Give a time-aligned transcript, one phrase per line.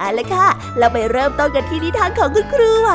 [0.00, 0.46] เอาละค่ะ
[0.78, 2.92] เราไปเริ่มต้นกันที่นิทานของคุณครูไหว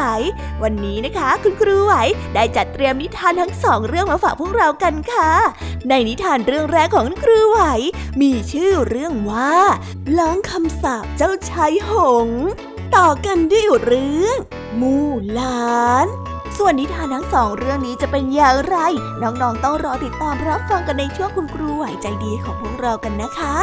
[0.64, 1.94] วันนี้นะคะ คุณครูไหว
[2.34, 5.31] ได้จัดเตรียมนิทานทั้งสองเรื่องมาฝากพวกเรากันค่ะ
[5.90, 7.59] ในนิทานเรื่องแรกของคุณครูไหว
[8.22, 9.56] มีชื่อเรื่องว่า
[10.20, 11.92] ล้างคำสาปเจ้าชายห
[12.28, 12.30] ง
[12.95, 14.38] ต่อกันด้วยเรื่อง
[14.80, 14.95] มู
[15.33, 16.08] หลาน
[16.58, 18.78] ส่วนนิทานทั้งสองเรื่องนี้จะเป็นอย่างไร
[19.22, 23.56] น้องๆต้องรอติดตามรับฟังกันในช่วงคุณครูไหวใจดีของพวกเรากันนะคะ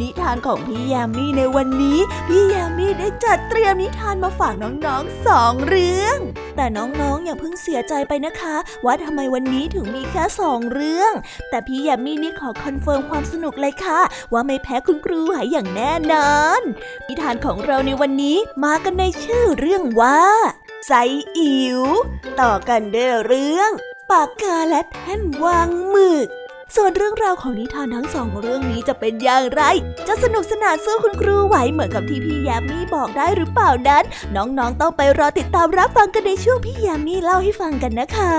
[0.00, 6.18] นิทานของพี่ยามีในวันนี้ พี่ยามีได้จัดเตรียมนิทานมาฝากน้องๆสองเรื่อง
[6.56, 11.12] แต่น้องๆอย่าเพิ่งเสียใจไปนะคะ ว่าทำไมวันนี้ถึงมีแค่สองเรื่อง
[11.50, 14.00] แต่พี่ยามีนี่ขอ confirm ความสนุกเลยค่ะ
[14.32, 16.60] ว่าไม่แพ้คุณครูไหายอย่างแน่นอน
[17.06, 20.20] นิทานของเราในวันนี้มากันในชื่อเรื่องว่า
[20.86, 20.92] ไซ
[21.38, 21.80] อิ๋ว
[22.40, 23.70] ต่อกันด้วยเรื่อง
[24.10, 26.28] ปากกาและแท่นวางหมึก
[26.76, 29.62] ส่วนเรื่องราวของนิทานทั้งสองเรื่องนี้จะเป็นอย่างไร
[30.08, 34.04] จะสนุกสนานสู้คุณครูไหวเหมือนกับที่พี่ยามีบอกได้หรือเปล่านั้น
[34.36, 38.34] น้องๆต้องไปรอติดตามรับฟังกันในช่วงพี่ยามีเล่าให้ฟังกันนะคะ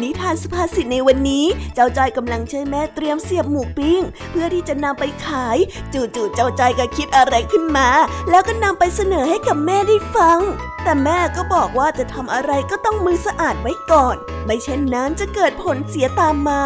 [0.00, 1.44] นิทานสุภาษิตในวันนี้
[1.74, 5.58] เจ้าจอยกำลังช่วยแม่เตรียมเสียบหมูปิ้ง เพื่อที่จะนำไปขาย
[5.92, 7.88] จู่ๆเจ้าจอยก็คิดอะไรขึ้นมา
[8.30, 10.38] แล้วก็นำไปเสนอให้กับแม่ได้ฟัง
[10.82, 16.62] แต่แม่ก็บอกว่าจะทำอะไรก็ต้องมือสะอาดไว้ก่อน ไม่เช่นนั้นจะเกิดผลเสียตามมา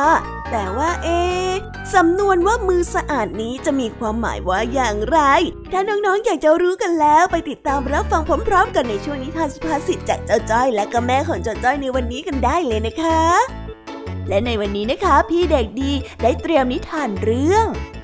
[0.51, 1.55] แต่ว่าเอะ
[1.95, 5.19] สำนวนว่ามือสะอาดนี้จะมีความหมายว่าอย่างไร
[5.73, 13.23] ถ้าน้องๆ อยากจะรู้กันแล้วไปติดตามรับฟังพร้อมๆ กันในช่วงนิทานสุภาษิตจากเจ้าจ้อยและก็แม่ของเจ้าจ้อยในวันนี้กันได้เลยนะคะ
[14.29, 15.93] และในวันนี้นะคะ พี่เด็กดี
[16.23, 17.67] ได้เตรียมนิทานเรื่อง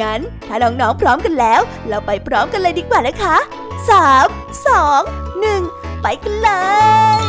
[0.00, 3.36] งั้นถ้าน้องๆพร้อมกันแล้ว เราไปพร้อมกันเลยดีกว่านะคะ
[3.90, 4.26] สาม
[4.66, 5.00] สอง
[5.40, 5.62] หนึ่ง
[6.02, 6.50] ไปกันเล
[7.20, 7.22] ย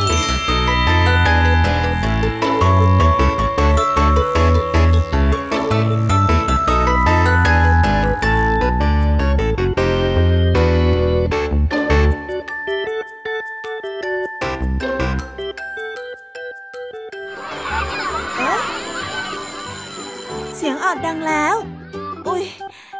[20.57, 21.55] เสียงออดดังแล้ว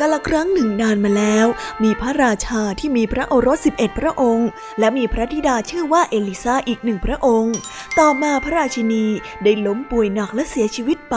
[0.00, 1.46] กาลครั้งหนึ่งนานมาแล้ว
[1.84, 4.48] มีพระราชาที่มีพระโอรส 11 พระองค์
[4.78, 7.54] และมีพระธิดาชื่อว่าเอลิซาอีกหนึ่งพระองค์
[7.98, 9.06] ต่อมาพระราชินี
[9.44, 11.16] ได้ล้มป่วยหนักและเสียชีวิตไป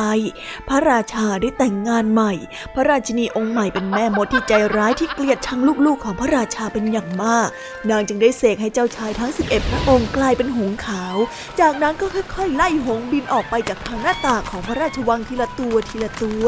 [0.69, 2.33] พระราชาได้แต่งงานใหม่
[2.73, 7.49] พระราชินีองค์ใหม่เป็นแม่มดที่ใจร้ายที่เกลียดชังลูกๆ ของพระราชาเป็นอย่างมาก
[7.89, 11.15] นางจึงได้เสกให้เจ้าชายทั้ง 11 พระองค์กลายเป็นหงส์ขาว
[11.59, 16.47] จากนั้นก็ค่อยๆ ไล่หงส์บินออกไปจากทางหน้าต่างของพระราชวังทีละตัวทีละตัว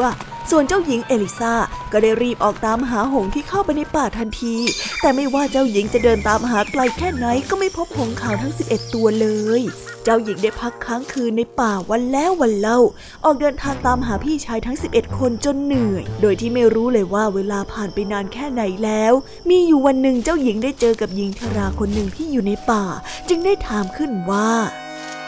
[0.50, 1.54] ส่วนเจ้าหญิงเอลิซา
[1.92, 4.54] ก็ได้รีบออกตามหาหงส์ที่เข้าไปในป่าทันที
[5.00, 9.26] แต่ไม่ว่าเจ้าหญิงจะเดินตามหาไกลแค่ไหนก็ไม่พบหงส์ขาวทั้ง 11 ตัวเล
[9.60, 9.62] ย
[10.04, 12.78] เจ้าหญิงได้พักค้างคืนในป่าวันแล้ววันเล่า
[13.24, 19.12] ออกเดินทางตามหาพี่ชายทั้ง 11 คนจนเหนื่อย โดยที่ไม่รู้เลยว่าเวลาผ่านไปนานแค่ไหนแล้ว
[19.48, 22.84] มีอยู่วันหนึ่งเจ้าหญิงได้เจอกับหญิงชราคนหนึ่งที่อยู่ในป่า
[23.28, 24.50] จึงได้ถามขึ้นว่า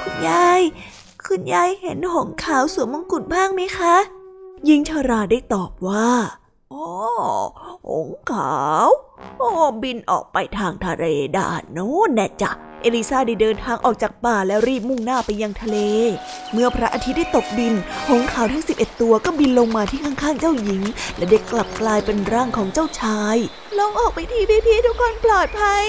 [0.00, 0.62] คุณยาย
[1.26, 3.97] คุณยายเห็นหงส์ขาวสวมมงกุฎบ้างไหมคะ
[4.67, 6.11] หญิงชาราได้ตอบว่า
[6.73, 6.89] อ๋อ
[7.87, 8.57] หงขา
[8.87, 8.89] ว
[9.41, 9.51] อ๋อ
[9.83, 11.05] บินออกไปทางทะเล
[11.37, 12.53] ด้านโน้นแน่จ้ะ
[12.83, 15.77] เอลิซาได้เดินทางออกจากป่าแล้วรีบมุ่งหน้าไปยังทะเล
[16.53, 17.75] เมื่อพระอาทิตย์ได้ตกดิน
[18.09, 20.83] หงขาวทั้ง 11 ตัวก็บินลงมาที่ข้างๆ เจ้าหญิง
[21.17, 23.37] และได้กลับกลายเป็นร่างของเจ้าชาย
[23.79, 25.85] ลองออกไปทีพี่ๆทุกคนปลอดภัย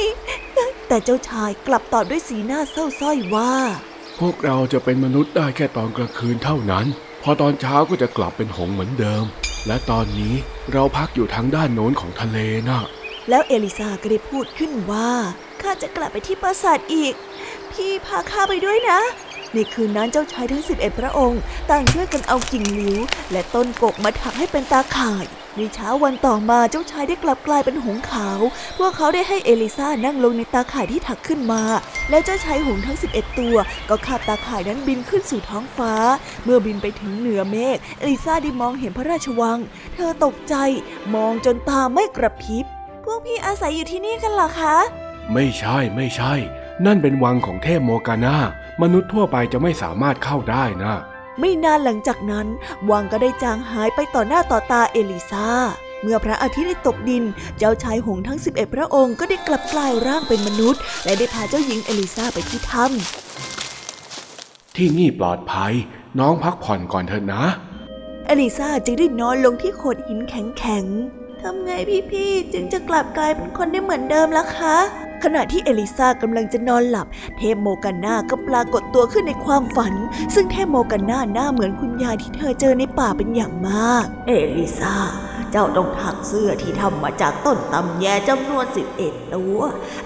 [0.88, 3.54] แต่เจ้าชายกลับตอบด้วยสีหน้าเศร้าส้อยว่า
[4.20, 6.86] พวกเราจะเป็นมนุษย์ได้แค่ตอนกลางคืนเท่านั้น
[7.24, 9.26] พอตอนเช้าก็จะกลับเป็นหงเหมือนเดิม
[9.68, 10.34] และตอนนี้
[10.72, 12.38] เราพักอยู่ทางด้านโน้นของทะเล
[12.70, 12.84] นะ
[13.30, 15.10] แล้วเอลิซาก็ได้พูดขึ้นว่า
[15.62, 17.14] ข้าจะกลับไปที่ปราสาทอีก
[17.72, 19.00] พี่พาข้าไปด้วยนะ
[19.54, 23.00] ในคืนนั้นเจ้าชายทั้ง 11 พระองค์ ต่างช่วยกันเอากิ่งหลิว
[23.32, 25.26] และต้นกกมาถักให้เป็นตาข่าย
[25.58, 28.40] ในเช้าวันต่อมาเจ้าชายได้กลับกลายเป็นหงส์ขาว
[28.78, 31.62] พวกเขาได้ให้เอลิซานั่งลงในตาข่ายที่ถักขึ้นมา
[32.10, 33.56] แล้วเจ้าชายหงส์ทั้ง 11 ตัว
[33.90, 35.94] ก็คาบตาข่ายนั้นบินขึ้นสู่ท้องฟ้า
[36.44, 39.60] เมื่อบินไปถึงเหนือเมฆเอลิซาได้มองเห็นพระราชวัง
[39.96, 40.56] เธอตกใจ
[41.16, 42.66] มองจนตาไม่กระพริบ
[43.04, 44.76] พวกพี่อาศัยอยู่ที่นี่กันเหรอคะ
[45.34, 46.34] ไม่ใช่ไม่ใช่
[46.86, 48.36] นั่นเป็นวังของเทพโมกานา
[48.82, 50.96] มนุษย์ทั่วไปจะไม่สามารถเข้าได้นะ
[51.40, 52.48] ไม่นานหลังจากนั้น
[52.90, 55.48] วังก็ได้จางหายไปต่อหน้าต่อตาเอลิซา
[56.02, 57.24] เมื่อพระอาทิตย์ได้ตกดิน
[57.58, 62.86] เจ้าชายหงส์ทั้ง 11 พระองค์ก็ได้กลับกลายร่างเป็นมนุษย์ และได้พาเจ้าหญิงเอลิซาไปที่ถ้
[64.76, 65.74] ที่นี่ปลอดภัย
[66.20, 71.72] น้องพักผ่อนก่อนเถอะนะำเอลิซาจึงได้นอนลงที่โขดหินแข็งๆทำไง
[72.12, 74.78] พี่ๆ จึงจะกลับกลายเป็นคนได้เหมือนเดิมล่ะคะ
[75.24, 77.08] ขณะที่เอลิซากำลังจะนอนหลับ
[77.38, 79.94] เทพโมกันนาก็ปรากฏตัวขึ้นในความฝัน
[80.34, 84.96] ซึ่งเทพโมกันนาหน้าเหมือนคุณยายที่เธอเจอในป่าเป็นอย่างมาก เอลิซา
[85.52, 89.60] เจ้าต้องถักเสื้อที่ทำมาจากต้นตำแยจำนวนสิบเอ็ดตัว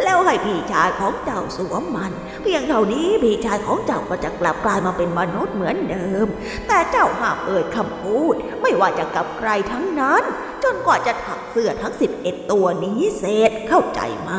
[0.03, 2.11] แล้วให้พี่ชายของเจ้าสวมมัน
[2.41, 6.27] เพียงเท่านี้พี่ชายของเจ้าก็จะกลับกลายมาเป็นมนุษย์เหมือนเดิม
[6.67, 10.23] แต่เจ้าห้ามเอ่ยคำพูด ไม่ว่าจะกับใครทั้งนั้น
[10.63, 11.93] จนกว่าจะถักเสื้อทั้ง
[12.23, 14.33] 11ตัวนี้เสร็จเข้าใจไหม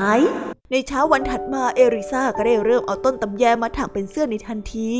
[0.72, 4.90] ในเช้าวันถัดมาเอริซาก็ได้เริ่มเอาต้นตำแยมาถักเป็นเสื้อในทันที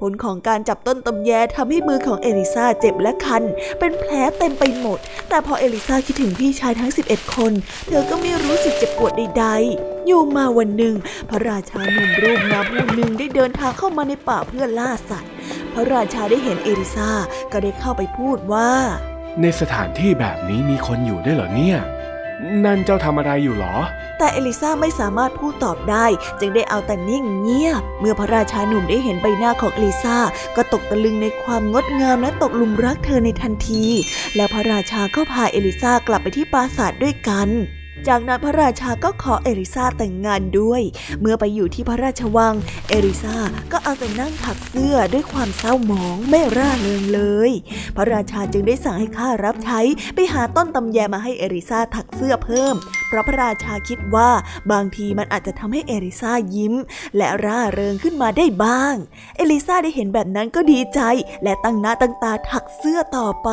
[0.00, 3.42] ผลของการจับต้นตำแยทำให้มือของเอริซาเจ็บและคัน
[3.78, 4.98] เป็นแผลเต็มไปหมด
[5.28, 7.52] แต่พอเอลิซาคิดถึงพี่ชายทั้ง 11 คน
[7.86, 10.94] เธอก็ไม่รู้สึกเจ็บปวดใดๆ อยู่มาวันหนึ่ง
[11.30, 15.30] พระราชาหนุ่มรูปงามผู้หนึ่งได้เดินทางเข้ามาในป่าเพื่อล่าสัตว์
[15.74, 17.10] พระราชาได้เห็นเอริซา
[17.52, 18.70] ก็ได้เข้าไปพูดว่า
[19.42, 21.78] ในสถานที่แบบนี้มีคนอยู่ได้เหรอเนี่ย
[22.64, 23.76] นั่นเจ้าทำอะไรอยู่หรอ
[24.18, 26.06] แต่เอลิซาไม่สามารถพูดตอบได้
[26.40, 30.16] จึงได้เอาแต่นิ่งเงียบ เมื่อพระราชาหนุ่มได้เห็นใบหน้าของเอลิซา
[30.56, 33.84] ก็ตกตะลึงในความงดงามและตกหลุมรักเธอในทันที
[34.36, 37.48] แล้วพระราชาก็พาเอลิซากลับไปที่ปราสาทด้วยกัน
[38.08, 40.82] จากนั้นพระราชาก็ขอเอริซาแต่งงานด้วย
[41.20, 42.54] เมื่อไปอยู่ที่พระราชวัง
[42.88, 43.36] เอริซา
[43.72, 47.50] ก็เอาแต่นั่งถักเสื้อด้วยความเศร้าหมองไม่ร่าเริงเลย
[47.96, 49.80] พระราชาจึงได้สั่งให้ข้ารับใช้
[50.14, 52.74] ไปหาต้นตำแยมาให้เอริซาถักเสื้อเพิ่ม
[53.14, 54.30] ราะพระราชาคิดว่า
[54.72, 56.74] บางทีมันอาจจะทำให้เอริซายิ้ม
[57.16, 58.94] และร่าเริงขึ้นมาได้บ้าง
[59.36, 61.00] เอลิซาได้เห็นแบบนั้นก็ดีใจ
[61.42, 63.50] และตั้งหน้าตั้งตาถักเสื้อต่อไป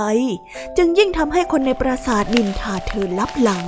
[0.77, 3.65] จึงยิ่งทำให้คนในปราสาทนินทาเธอลับหลัง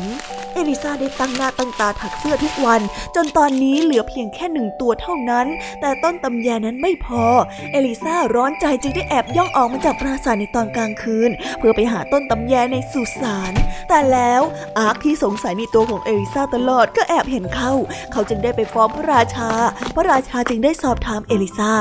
[0.55, 2.81] เอลิซาได้ตั้งหน้าตั้งตาถักเสื้อทุกวัน
[3.15, 5.47] จนตอนนี้เหลือเพียงแค่หนึ่งตัวเท่านั้น
[5.81, 7.25] แต่ต้นตำแยนั้นไม่พอ
[7.71, 13.53] เอลิซาร้อนใจจึงได้แอบย่องออกมาจากปราสาทในตอนกลางคืน เพื่อไปหาต้นตำแยในสุสาน
[13.89, 14.41] แต่แล้ว
[14.77, 17.73] อาร์คที่สงสัยในตัวของเอลิซาตลอดก็แอบเห็นเข้า
[18.11, 19.49] เขาจึงได้ไปฟ้องพระราชา
[19.95, 21.71] พระราชาจึงได้สอบถามเอลิซา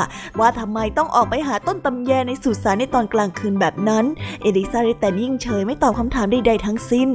[0.41, 4.05] ว่าทำไมต้องออกไปหาต้นตำแยในสุสานในตอนกลางคืนแบบนั้น
[4.43, 7.09] เอลิซาได้แต่นิ่งเฉยไม่ตอบคำถามใดๆทั้งสิ้น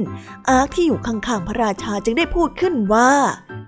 [0.48, 3.10] อาร์คที่อยู่ข้างๆพระราชาจึงได้พูดขึ้นว่า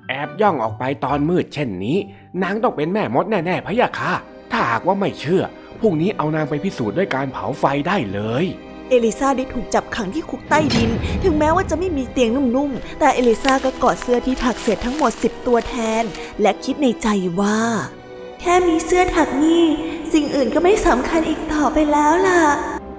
[0.08, 1.96] แอบย่องออกไปตอนมืดเช่นนี้
[2.42, 4.12] นางต้องเป็นแม่มดแน่ๆพะยะค่ะ
[4.50, 5.42] ถ้าหากว่าไม่เชื่อ
[5.80, 8.46] พรุ่งนี้เอานางไปพิสูจน์ด้วยการเผาไฟได้เลย
[8.90, 10.90] เอลิซาได้ถูกจับขังที่คุกใต้ดิน
[11.24, 16.04] ถึงแม้ว่าจะไม่มีเตียงนุ่มๆ แต่เอลิซาก็กอดเสื้อที่ถักเสร็จทั้งหมด 10 ตัวแทน
[16.40, 17.08] และคิดในใจ
[17.40, 17.58] ว่า
[18.40, 19.64] แค่มีเสื้อถักนี่
[20.12, 22.40] สิ่งอื่นก็ไม่สำคัญอีกต่อไปแล้วล่ะ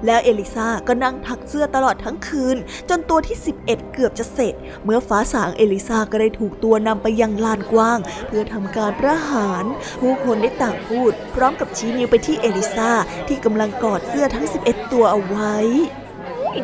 [0.05, 2.57] แล้วเอลิซาก็นั่งถักเสื้อตลอดทั้งคืน
[2.89, 4.53] จนตัวที่ 11 เกือบจะเสร็จ
[4.83, 9.63] เมื่อฟ้าสางเอลิซาก็ได้ถูกตัวนำไปยังลานกว้าง เพื่อทำการประหาร
[10.01, 12.89] ผู้คนได้ต่างพูด พร้อมกับชี้นิ้วไปที่เอลิซา
[13.27, 15.55] ที่กำลังกอดเสื้อทั้ง 11 ตัวเอาไว้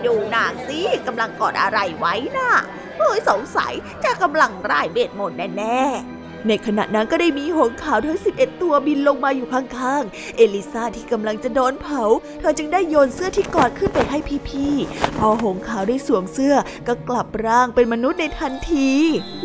[0.05, 2.51] ดูนางสิกำลังกอดอะไรไว้น่ะ
[2.97, 6.16] เฮ้ยสงสัยจะกำลังร่ายเวทมนต์แน่ๆ
[6.49, 12.03] ในขณะนั้นก็ได้มีหงส์ขาวทั้ง 11 ตัวบินลงมาอยู่ข้างๆ เอลิซาที่กำลังจะโดนเผา
[12.39, 14.17] เธอจึงได้โยนเสื้อที่กอดขึ้นไปให้
[14.49, 16.55] พี่ๆ พอหงส์ขาวได้สวมเสื้อ
[16.87, 18.89] ก็กลับร่างเป็นมนุษย์ในทันที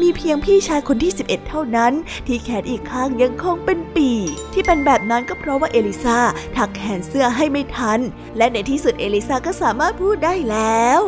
[0.01, 1.93] มีเพียงพี่ชายคนที่ 11 เท่านั้น
[2.27, 6.19] ที่แขนอีกข้างยังคงเป็นปีกที่เป็นแบบนั้นก็เพราะว่าเอลิซา
[6.57, 8.01] ถักแขนเสื้อให้ไม่ทัน
[8.37, 11.01] และในที่สุดเอลิซาก็สามารถพูดได้แล้ว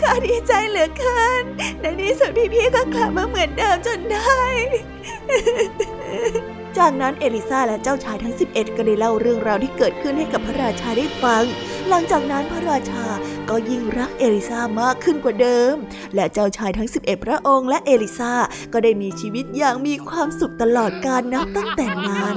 [0.00, 1.44] ข้าดีใจเหลือเกิน
[1.80, 4.38] ในที่สุดพี่ๆก็กลับมาเหมือนเดิมจนได้
[6.78, 11.44] จากนั้นเอลิซาและเจ้าชายทั้ง 11 ก็ได้เล่าเรื่องราวที่เกิดขึ้นให้กับพระราชาได้ฟัง
[11.88, 13.04] หลังจากนั้นพระราชา
[13.50, 15.74] ก็ยิ่งรักเอลิซามากขึ้นกว่าเดิม
[16.14, 18.32] และเจ้าชายทั้ง 11 พระองค์และเอลิซา
[18.72, 22.36] ก็ได้มีชีวิตอย่างมีความสุขตลอดกาลนับตั้งแต่นั้น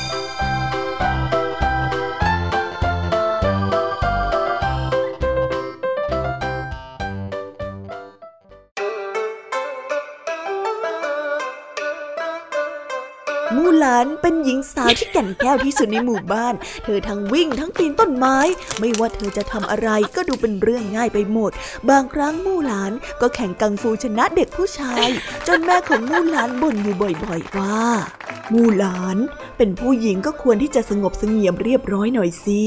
[13.81, 18.37] หลานเป็นหญิงสาวที่แก่นแก้วที่สุดในหมู่บ้าน เธอทั้งวิ่งทั้งปีนต้นไม้
[18.79, 21.51] ไม่ว่าเธอจะทำอะไรก็ดูเป็นเรื่องง่ายไปหมด
[21.89, 25.07] บางครั้งมู่หลานก็แข่งกังฟูชนะเด็กผู้ชาย
[25.47, 27.81] จนแม่ของมู่หลานบ่นอยู่บ่อยๆว่า
[28.53, 29.17] มู่หลาน
[29.57, 32.61] เป็นผู้หญิงก็ควรที่จะสงบเสงี่ยมเรียบร้อยหน่อยสิ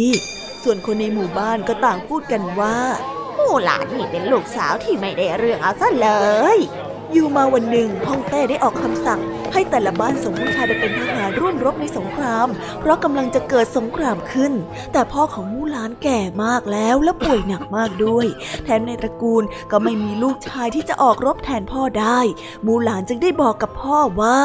[0.63, 2.77] ส่วนคนในหมู่บ้านก็ต่างพูดกันว่า
[3.37, 6.09] ผู้หลานนี่เป็นลูกสาวที่ไม่ได้เรื่องเอาซะเล
[6.57, 6.59] ย
[7.13, 9.21] อยู่มาวันหนึ่งฮ่องเต้ได้ออกคำสั่ง
[9.55, 12.49] ให้แต่ละบ้านส่งผู้ชายไปเป็นทหารร่วมรบในสงคราม
[12.81, 14.53] เพราะกำลังจะเกิดสงครามขึ้น
[14.93, 18.27] แต่พ่อของมู่หลานแก่มากแล้วและป่วยหนักมากด้วย
[18.65, 22.19] แถมในตระกูลก็ไม่มีลูกชายที่จะออกรบแทนพ่อได้
[22.67, 24.41] มู่หลานจึงได้บอกกับพ่อว่า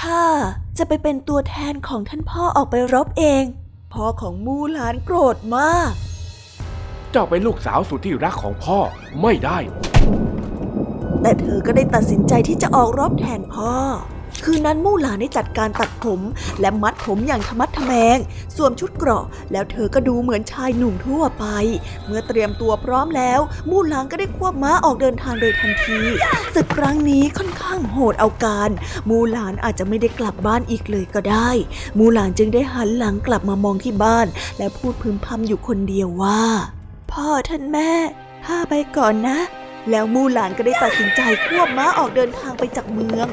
[0.00, 0.24] ข้า
[0.78, 3.44] จะไปเป็นตัวแทนของท่านพ่อออกไปรบเอง
[3.92, 5.90] พ่อของมู่หลานโกรธมาก
[7.10, 8.78] เจ้าเป็นลูกสาวสุดที่รักของพ่อ
[9.22, 9.58] ไม่ได้
[11.22, 13.74] แต่เธอก็ได้ตัดสินใจที่จะออกรบแทนพ่อ
[14.44, 16.20] คืนนั้นมู่หลานได้จัดการตัดผม
[16.60, 18.18] และมัดผมอย่างทะมัดทะแมง
[18.56, 21.44] สวมชุดเกราะ แล้วเธอก็ดูเหมือนชายหนุ่มทั่วไป
[22.04, 23.40] เมื่อเตรียมตัวพร้อมแล้ว
[23.70, 25.98] มู่หลานก็ได้ควบม้าออกเดินทางโดยทันที
[26.54, 28.70] ศึกครั้งนี้ค่อนข้างโหดเอาการ
[29.10, 31.50] มู่หลานอาจจะไม่ได้กลับบ้านอีกเลยก็ได้
[31.98, 34.26] มู่หลานจึงได้หันหลังกลับมามองที่บ้าน
[34.58, 36.42] และพูดพึมพำอยู่คนเดียวว่า
[37.12, 37.92] พ่อท่านแม่
[38.46, 39.38] ข้าไปก่อนนะ
[39.90, 43.28] แล้วมู่หลานก็ได้ตัดสินใจควบม้าออกเดินทางไปจากเมือง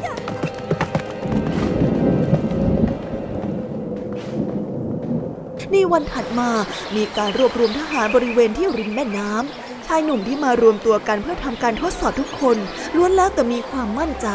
[5.72, 6.50] ในวันถัดมา
[6.96, 12.58] มีการรวบรวมทหารบริเวณที่ริมแม่น้ำชายหนุ่มที่มารวมตัวกันเพื่อทำการทดสอบทุกคน
[12.96, 14.28] ล้วนแล้วแต่มีความมั่นใจ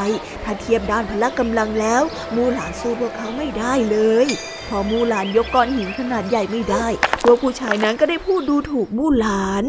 [0.44, 2.02] ถ้าเทียบด้านพละกำลังแล้ว
[2.34, 4.26] มูหลานสู้พวกเขาไม่ได้เลย
[4.68, 6.86] พอมูหลานยกก้อนหินขนาดใหญ่ไม่ได้
[7.22, 9.64] พวกผู้ชายนั้นก็ได้พูดดูถูกมูหลาน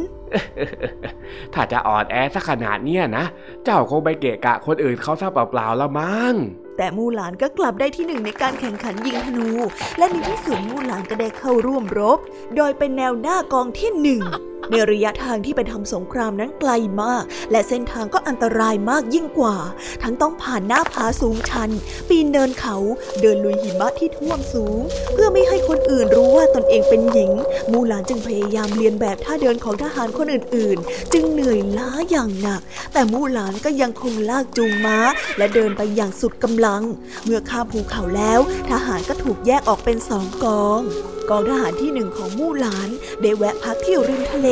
[1.53, 3.25] ถ้าจะอ่อนแอสักขนาดเนี้ยนะ
[3.63, 6.34] เจ้าคงไปเกะกะคนอื่นเขาซะเปล่าๆและมั้ง
[6.82, 9.50] แต่มูหลานก็กลับได้ที่หนึ่งในการแข่งขันยิงธนู
[9.98, 12.20] และในที่สุดมูหลานก็ได้เข้าร่วมรบ
[12.56, 14.22] โดยเป็นแนวหน้ากองที่หนึ่ง
[14.70, 19.58] ในระยะทางที่ไปทำสงครามนั้นไกลมาก และเส้นทางก็อันตรายมากยิ่งกว่า
[20.03, 21.70] ทั้งต้องผ่านหน้าผาสูงชัน
[22.10, 22.75] ปีนเดินเขา
[23.22, 24.80] เดินลุยหิมะที่ท่วมสูง
[25.13, 27.32] เพื่อไม่ให้คนอื่นรู้ว่าตนเองเป็นหญิง
[27.72, 32.62] มูหลานจึงพยายามเรียนแบบท่าเดินของทหารคนอื่นๆ จึงเหนื่อยล้าอย่างหนัก
[32.94, 35.00] แต่มูหลานก็ยังคงลากจูงม้า
[35.38, 36.84] และเดินไปอย่างสุดกำลัง
[37.25, 38.39] เมื่อข้ามภูเขาแล้ว
[38.70, 40.82] ทหารก็ถูกแยกออกเป็นสองกอง
[41.30, 42.89] กองทหารที่หนึ่งของมู่หลาน
[43.22, 44.50] ได้แวะพักที่ริมทะเล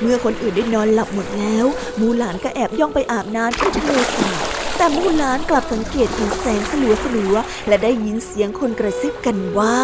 [0.00, 1.66] เมื่อคนอื่นได้นอนหลับหมดแล้ว
[2.00, 4.38] มู่หลานก็แอบย่องไปอาบน้ำที่ทะเลสาบ
[4.76, 7.34] แต่มู่หลานกลับสังเกตเห็นแสงสลัวสลัว
[7.68, 9.76] และได้ยินเสียงคนกระซิบกันว่า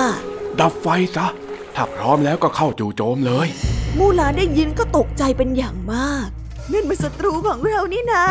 [0.61, 1.27] ดับไฟซะ
[1.75, 3.49] ถ้าพร้อมแล้วก็เข้าจู่โจมเลย
[3.99, 6.29] มู่หลานได้ยินก็ตกใจเป็นอย่างมาก
[6.73, 8.25] นั่นเป็นศัตรูของเรานี่นะ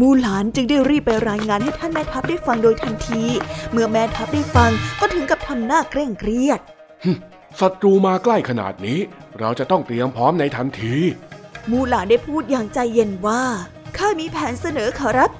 [0.00, 3.22] มูหลานจึงได้รีบไปรายงานให้ท่านแม่ทัพได้ฟังโดยทันที
[3.72, 6.60] เมื่อแม่ทัพได้ฟังก็ถึงกับทำหน้าเคร่งเครียด
[7.60, 8.98] ศัตรูมาใกล้ขนาดนี้
[9.40, 10.94] เราจะต้องเตรียมพร้อมในทันที
[11.70, 13.42] มูหลานได้พูดอย่างใจเย็นว่า
[13.96, 15.30] ข้ามีแผนเสนอขอรับ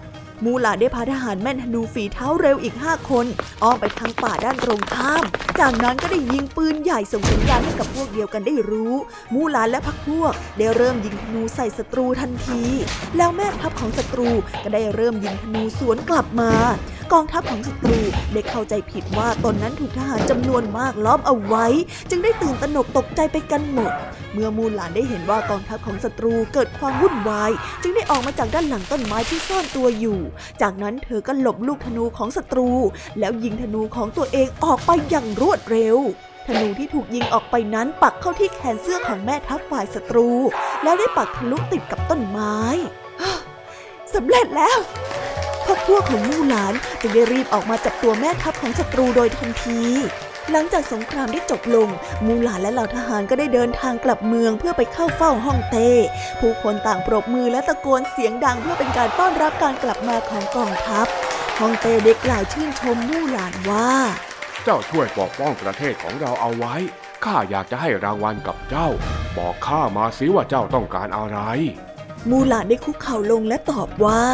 [0.44, 3.26] มูหลาได้พาทหารแม่นธนูฝีเท้าเร็วอีกห้าคน
[3.62, 5.24] อ้อมไปทางป่าด้านตรงข้าม
[5.60, 8.94] จากนั้นก็ได้ยิงปืนใหญ่ส่งสัญญาณให้กับพวกเดียวกันได้รู้
[9.34, 12.62] มูหลาและพักพวกได้เริ่มยิงธนูใส่ศัตรูทันที
[13.16, 14.30] แล้วแม่ทัพของศัตรู
[14.64, 16.52] ก็ได้เริ่มยิงธนูสวนกลับมา
[17.12, 17.98] กองทัพของศัตรู
[18.32, 21.66] ได้เข้าใจผิดว่าตนนั้นถูกทหารจำนวนมากล้อมเอาไว้
[22.10, 23.92] จึงได้ตื่นตระหนกตกใจไปกันหมด
[24.32, 27.50] เมื่อมูลหลานได้เห็นว่ากองทัพของศัตรูเกิดความวุ่นวาย
[27.82, 30.18] จึงได้ออกมาจากด้านหลังต้นไม้ที่ซ่อนตัวอยู่
[30.62, 32.68] จากนั้นเธอก็หลบลูกธนูของศัตรู
[33.18, 35.98] แล้วยิงธนูของตัวเองออกไปอย่างรวดเร็ว
[36.46, 40.28] ธนูที่ถูกยิงออกไปนั้นปักเข้าที่แขนเสื้อของแม่ทัพฝ่ายศัตรู
[40.82, 42.58] แล้วได้ปักทะลุติดกับต้นไม้
[44.14, 44.78] สำเร็จแล้ว
[45.66, 49.82] พวกพวกของมู่หลานจึงได้รีบออกมาจับตัวแม่ทัพของศัตรูโดยทันที
[50.50, 51.88] หลังจากสงครามได้จบลง
[52.26, 55.90] มูหลานและเหล่าทหารก็ได้เดินทางกลับเมืองเพื่อไปเข้าเฝ้าฮ่องเต้
[56.40, 61.06] ผู้คนต่างปรบมือและตะโกนเสียงดังเพื่อเป็นการต้อนรับการกลับมาของกองทัพ
[61.60, 63.90] ฮ่องเต้เด็กกล่าวชื่นชมมู่หลานว่า
[64.64, 66.74] เจ้าช่วยปกป้องประเทศของเราเอาไว้
[67.24, 68.88] ข้าอยากจะให้รางวัลกับเจ้า
[69.36, 71.38] บอกข้ามาสิว่าเจ้าต้องการอะไร
[72.30, 74.24] มูหลานได้คุกเข่าลงและตอบว่า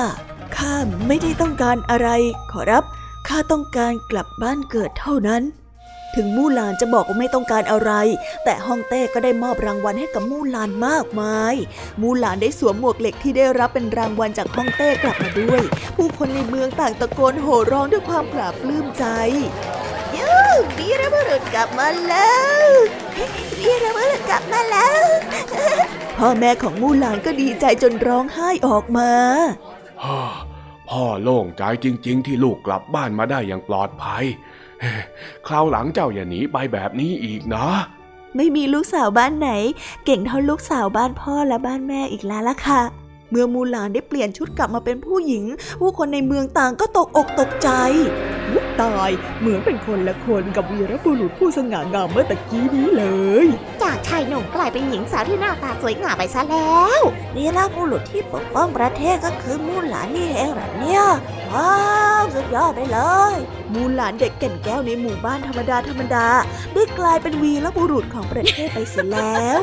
[0.56, 0.74] ข้า
[1.06, 2.08] ไม่ได้ต้องการอะไร
[2.52, 2.84] ขอรับ
[3.28, 5.42] ข้าต้องการกลับบ้านเกิดเท่านั้น
[6.16, 7.92] ถึงมู่หลานจะบอกว่าไม่ต้องการอะไร
[8.44, 11.54] แต่ฮ่องเต้ก็ได้มอบรางวัลให้กับมู่หลานมากมาย
[12.00, 15.62] มู่หลานได้สวมหมวกเหล็กที่ได้รับเป็นรางวัลจากฮ่องเต้กลับมาด้วย
[15.96, 19.04] ผู้คนในเมืองต่างตะโกนโห่ร้องด้วยความปลาบปลื้มใจ
[20.16, 20.32] ยู
[20.76, 22.34] วีรบุรุษกลับมาแล้
[22.64, 22.66] ว
[23.58, 25.04] วีรบุรุษกลับมาแล้ว
[26.18, 29.10] พ่อแม่ของมู่หลานก็ดีใจจนร้องไห้ออกมา
[30.88, 34.24] พ่อโล่งใจจริง ๆ ที่ลูกกลับบ้านมาได้อย่างปลอดภัย
[35.46, 37.66] คราวหลังเจ้าอย่าหนีไปแบบนี้อีกนะ
[38.36, 39.50] ไม่มีลูกสาวบ้านไหน
[40.04, 42.82] เก่งเท่าลูกสาวบ้านพ่อและบ้านแม่อีกแล้วล่ะค่ะ
[43.30, 45.44] เมื่อมูหลานได้เปลี่ยนชุดกลับมาเป็นผู้หญิง
[45.80, 47.68] ผู้คนในเมืองต่างก็ตกอกตกใจ
[48.82, 49.10] ตาย
[49.40, 53.04] เหมือนเป็นคนละคนกับวีรบุรุษผู้สง่างามเมื่อตะกี้นี้เล
[53.44, 53.46] ย
[53.82, 57.00] จากชายหนุ่มกลายเป็นหญิงสาวที่หน้าตาสวยงามไปซะแล้ว
[57.36, 61.02] วีรบุรุษที่ปกป้องประเทศก็คือมูหลานนี่เองหรอเนี่ย
[61.52, 61.72] ว้า
[62.20, 62.98] วสุดยอดไปเล
[63.32, 63.34] ย
[63.72, 66.26] มูหลานเด็กแก่นแก้วในหมู่บ้านธรรมดาธรรมดา
[66.74, 69.62] ได้กลายเป็นวีรบุรุษของประเทศไปเสียแล้ว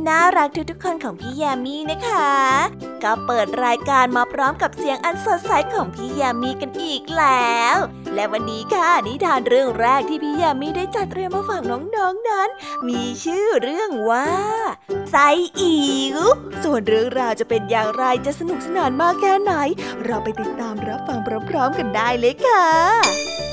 [0.00, 2.30] ที่น่ารักทุกๆคนของพี่แยมมี่นะคะ
[3.02, 7.76] ก็เปิดรายการมาพร้อมกับเสียงอันสดใสของพี่แยมมี่กันอีกแล้ว
[8.14, 12.48] และวันนี้ค่ะนิทานเรื่องแรกที่พี่แยมมี่ได้จัดเตรียมมาฝากน้องๆนนั้น
[12.88, 14.28] มีชื่อเรื่องว่า
[15.10, 15.16] ไซ
[15.60, 16.18] อิ๋ว
[16.64, 19.52] ส่วนเรื่องราวจะเป็นอย่างไรจะสนุกสนานมากแค่ไหน
[20.04, 21.18] เราไปติดตามรับฟัง
[21.50, 23.49] พร้อมๆกันได้เลยค่ะ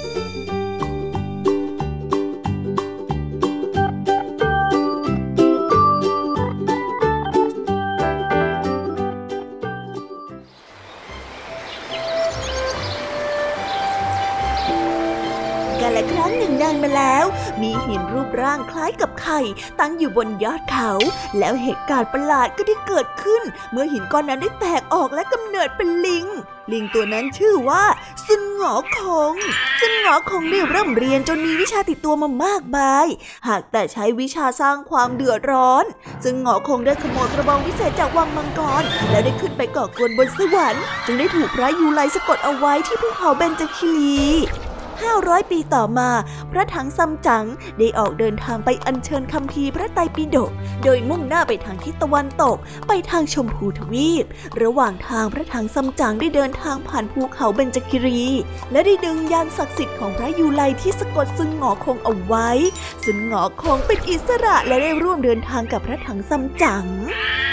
[16.83, 17.25] มาแล้ว
[17.61, 19.39] มีหินรูปร่างคล้ายกับไข่
[19.79, 20.91] ตั้งอยู่บนยอดเขา
[21.39, 26.27] แล้วเหตุการณ์ประหลาดก็ได้เกิดขึ้น เมื่อหินก้อนนั้นได้แตกออกและกำเนิดเป็นลิง
[26.73, 27.83] ลิงตัวนั้นชื่อว่า
[28.25, 28.99] ซึนหงอค
[29.31, 29.33] ง
[29.79, 33.07] ซึนหงอคงได้เริ่มเรียนจนมีวิชาติดตัวมามากมาย
[33.47, 35.85] หากแต่ใช้วิชาสร้างความเดือดร้อน
[36.23, 44.17] ซึ่งหงอคงได้ขโมยกระบองวิเศษจากวังมังกรแล้วได้ขึ้นไปก่อกวนบนสวรรค์ จึงได้ถูกพระยูไลสะกดเอาไว้ที่ภูเขาเบญจคิรี
[45.05, 46.09] 500 ปีต่อมา
[46.51, 47.45] พระถังซัมจั๋ง
[47.77, 50.51] ได้ออกเดินทางไปอัญเชิญคำพีพระไตรปิฎก
[50.83, 52.57] โดยมุ่งหน้าไปทางทิศตะวันตก
[52.87, 54.09] ไปทางชมพูทวี
[54.55, 58.21] ป ระหว่างทางพระถังซัมจั๋งได้เดินทางผ่านภูเขาเบญจกิรี
[58.71, 62.49] และได้ดึงยานศักดิ์สิทธิ์ของพระยูไลที่สะกดซึนหงอคงเอาไว้
[63.03, 66.85] ซึนหงอคงเป็นอิสระและได้ร่วมเดินทางกับพระถังซัมจั๋ง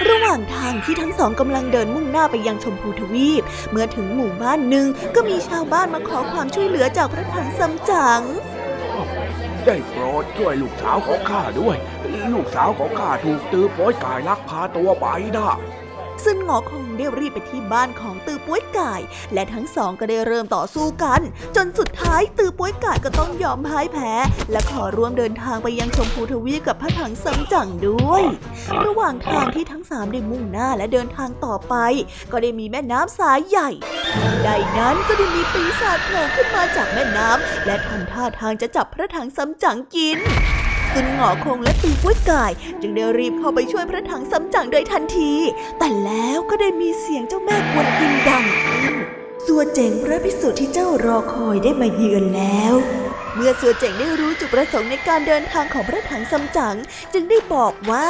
[0.09, 8.23] ระหว่างทางที่ทั้งสองกำลังเดินมุ่งหน้าไปยังชมพูทวีป เมื่อถึงหมู่บ้านหนึ่งก็มีชาวบ้านมาขอความช่วยเหลือจากพระถังซัมจัง
[9.65, 11.77] ได้โปรดช่วยลูกสาวของข้าด้วย
[12.35, 15.49] ลูกสาวของข้าถูกตือโป้ยกายลักพาตัวไปนะ
[16.25, 19.01] ซึนหงอคงได้รีบไปที่บ้านของตือป้วยไกาย
[19.35, 21.21] และทั้งสองก็ได้เริ่มต่อสู้กัน
[21.57, 24.13] จนสุดท้ายตือป้วยไกายก็ต้องยอมพ่ายแพ้
[24.53, 28.23] และขอร่วมเดินทางไปยังชมพูทวีกับพระถังซัมจั๋งด้วย
[28.85, 31.75] ระหว่างทางที่ทั้งสามได้มุ่งหน้าและเดินทางต่อไป
[32.33, 33.71] ก็ได้มีแม่น้ำสายใหญ่
[34.45, 40.19] ใดนั้นก็ได้มีปีศาจโผล่ขึ้นมาจากแม่น้ำและทำท่าทางจะจับพระถังซัมจั๋งกิน
[40.95, 45.33] ซึนหงอคงและตีกุ้ยกายจึงได้รีบเข้าไปช่วยพระถังซัมจั๋งโดยทันที
[45.79, 48.95] แต่แล้วก็ได้มีเสียงเจ้าแม่กวนอินดังขึ้น
[49.47, 52.75] สัวเจ๋งพระพิสุทธิ์ที่เจ้ารอคอยได้มาเยือนแล้ว
[53.35, 56.77] เมื่อสัวเจ๋งได้รู้จุดประสงค์ในการเดินทางของพระถังซัมจั๋ง
[57.13, 58.09] จึงได้บอกว่า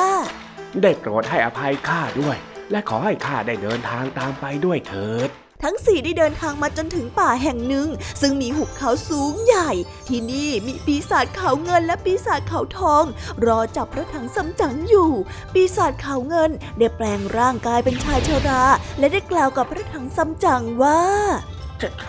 [0.83, 2.37] ได้โปรดให้อภัยข้าด้วย
[2.71, 7.89] และขอให้ข้าได้เดินทางตามไปด้วยเถิด ทั้งสี่ได้เดินทางมาจนถึงป่าแห่งหนึ่ง
[8.21, 9.71] ซึ่งมีหุบเขาสูงใหญ่
[10.09, 13.05] ที่นี่มีปีศาจเขาเงินและปีศาจเขาทอง
[13.47, 15.11] รอจับพระถังซัมจั๋งอยู่
[15.55, 18.63] ปีศาจเขาเงินได้แปลงร่างกายเป็นชายชรา
[18.99, 21.01] และได้กล่าวกับพระถังซัมจั๋งว่า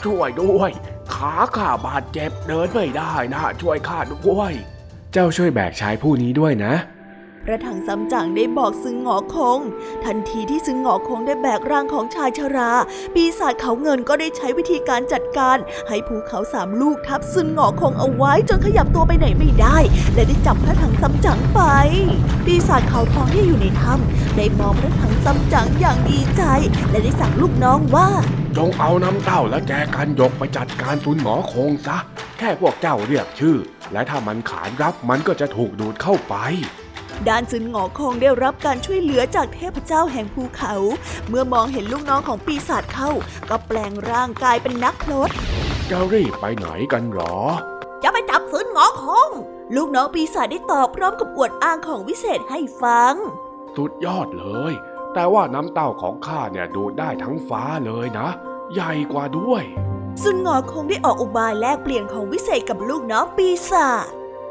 [0.04, 0.72] ช่วยด้วย
[1.14, 4.54] ขาข้าบาดเจ็บเดินไม่ได้นะช่วยข้าด้วย
[5.14, 6.74] เจ้าช่วยแบกชายผู้นี้ด้วยนะ
[7.46, 9.60] พระถังซัมจั๋งได้บอกซึงหงอคง
[10.06, 12.72] ทันทีที่ซึงหงอคงได้แบกร่างของชายชรา
[13.14, 19.78] ปีศาจเขาเงินก็ได้ใช้วิธีการจัดการ ให้ภูเขาสามลูกทับซึงหงอคงเอาไว้จนขยับตัวไปไหนไม่ได้
[20.14, 21.62] และได้จับพระถังซัมจั๋งไป
[22.46, 26.44] ปีศาจเขาทองที่อยู่ในถ้ำได้มองพระถังซัมจั๋งอย่างดีใจ
[26.90, 28.10] และได้สั่งลูกน้องว่า
[28.58, 31.98] จงเอาน้ำเต้าและแจกันยกไปจัดการซุนหงอคงซะ
[32.38, 33.58] แค่พวกเจ้าเรียกชื่อ
[33.94, 36.36] และถ้ามันขานรับมันก็จะถูกดูดเข้าไป
[37.28, 40.74] ด้านซึนหงอคงได้รับการช่วยเหลือจากเทพเจ้าแห่งภูเขา
[41.30, 43.12] เมื่อมองเห็นลูกน้องของปีศาจเข้า
[43.50, 45.30] ก็แปลงร่างกายเป็นนักพลด
[45.90, 47.38] จะรีบไปไหนกันหรอ
[48.04, 49.30] จะไปจับซึนหงอคง
[49.76, 53.14] ลูกน้องปีศาจได้ตอบพร้อมกับอวดอ้างของวิเศษให้ฟัง
[53.76, 54.74] สุดยอดเลย
[55.14, 58.28] แต่ว่าน้ำเต้าของข้าเนี่ยดูดได้ทั้งฟ้าเลยนะ
[58.74, 59.64] ใหญ่กว่าด้วย
[60.24, 64.06] ซุนหงอคงได้ออกอุบายแลกเปลี่ยนของวิเศษกับลูกน้องปีศาจ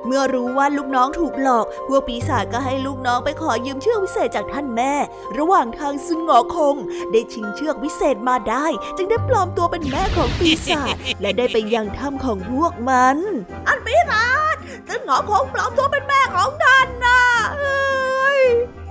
[0.07, 4.93] เมื่อรู้ว่าลูกน้องถูกหลอก พวกปีศาจก็ให้ลูกน้องไปขอยืมเชือกวิเศษจากท่านแม่
[5.39, 6.77] ระหว่างทางซึ่งหงอคง
[7.11, 13.19] ได้ชิงเชือกวิเศษมาได้ จึงได้ปลอมตัวเป็นแม่ของปีศาจและได้ไปยังถ้ำของพวกมัน
[13.67, 14.57] อันปีศาจ
[14.89, 17.21] ซึ่งหงอคงปลอมตัวเป็นแม่ของท่านนะ
[17.59, 18.41] เอ้ย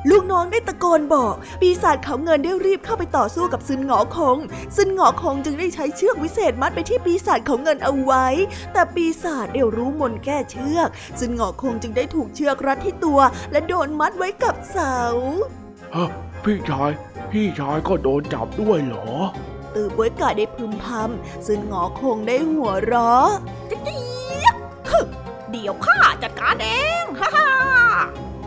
[0.09, 4.37] ลูกน้องได้ตะโกนบอก ปีศาจเขาเงินได้รีบเข้าไปต่อสู้กับซึนหงอคง
[4.75, 8.25] ซึนหงอคงจึงได้ใช้เชือกวิเศษมัดไปที่ปีศาจเขาเงินเอาไว้
[8.73, 10.89] แต่ปีศาจได้รู้มนต์แก้เชือก
[11.19, 13.19] ซึนหงอคงจึงได้ถูกเชือกรัดที่ตัว
[13.51, 14.97] และโดนมัดไว้กับเสา
[15.95, 16.09] ฮะ
[16.43, 16.91] พี่ชาย
[17.31, 19.07] พี่ชายก็โดนจับด้วยเหรอ
[19.75, 23.29] ตือบวยกาได้พึมพำซึนหงอคงได้หัวเราะ
[25.51, 26.67] เดี๋ยวข้าจัดการเอ
[27.01, 27.49] ง ฮ่าฮ่า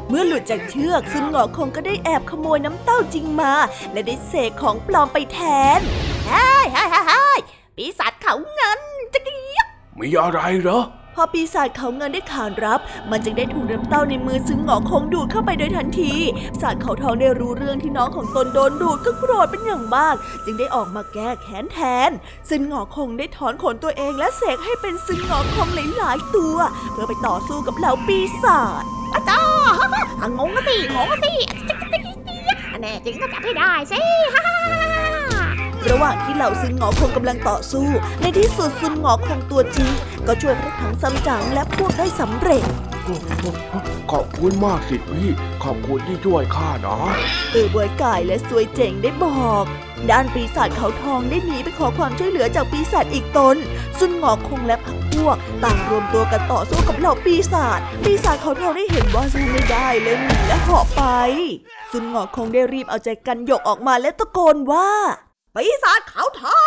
[0.08, 3.52] เมื่อหลุดจากเชือกซึนหงอคงก็ได้แอบขโมยน้ำเต้าจริงมา
[3.92, 5.38] และได้เสกของปลอมไปแท
[5.78, 5.80] น
[6.26, 7.40] เฮ้ยเฮ้ยเฮ้ยเฮ้ย
[7.76, 8.80] ปีศาจเขาเงิน
[9.12, 9.58] จะกี้
[9.98, 10.82] มีอะไรเหรอ
[11.14, 16.14] พอปีศาจเขาเงินได้ขานรับ มันจึงได้ถูกน้ำเต้าในมือซึ่งหงอคงดูดเข้าไปโดยทันที
[16.60, 20.14] ศาจเขาทองได้รู้เรื่องที่น้องของตนโดนดูดก็โกรธเป็นอย่างมาก
[20.44, 22.10] จึงได้ออกมาแก้แค้นแทน
[22.50, 26.56] ซึ่งหงอคงได้ถอนขนตัวเองและเสกให้เป็นซึ่งหงอคงหลายๆตัว
[26.92, 31.32] เพื่อไปต่อสู้กับเหล่าปีศาจ อาจารย์อะงงก็สิงงก็สิ
[32.72, 34.00] อันแน่จริงก็จับให้ได้สิ
[34.34, 35.46] ฮ่าฮ่าฮ่า
[35.90, 37.86] ระหว่างที่เหล่าซึนหงอคงกำลังต่อสู้
[38.20, 39.90] ในที่สุดซึนหงอคงตัวจริง
[40.26, 42.64] ก็ช่วยพระถังซัมจั๋งและพวกได้สำเร็จ
[43.04, 43.78] โอ้โอ้โอ้
[44.12, 45.30] ขอบคุณมากสิพี่
[45.64, 46.96] ขอบคุณที่ช่วยข้านะ
[47.54, 49.64] ตือบวยก่ายและซวยเจ๋งได้บอก
[50.10, 53.56] ด้านปีศาจเขาทองได้หนีไปขอความช่วยเหลือจากปีศาจอีกตน
[54.00, 61.02] ซุนหงอคงและพักพวก ต่างรวมตัวกันต่อสู้กับเหล่าปีศาจ ปีศาจเขาทองได้เห็นว่าสู้ไม่ได้เลยหนีและเหาะไป
[61.92, 64.90] ซุนหงอคงได้รีบเอาใจกันหยกออกมาและตะโกนว่า
[65.54, 66.62] ปีศาจเขาทอ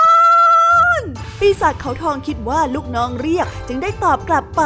[0.97, 0.99] ง
[1.39, 4.63] ปีศาจเขาทองคิดว่าลูกน้องเรียกจึงได้ตอบกลับไป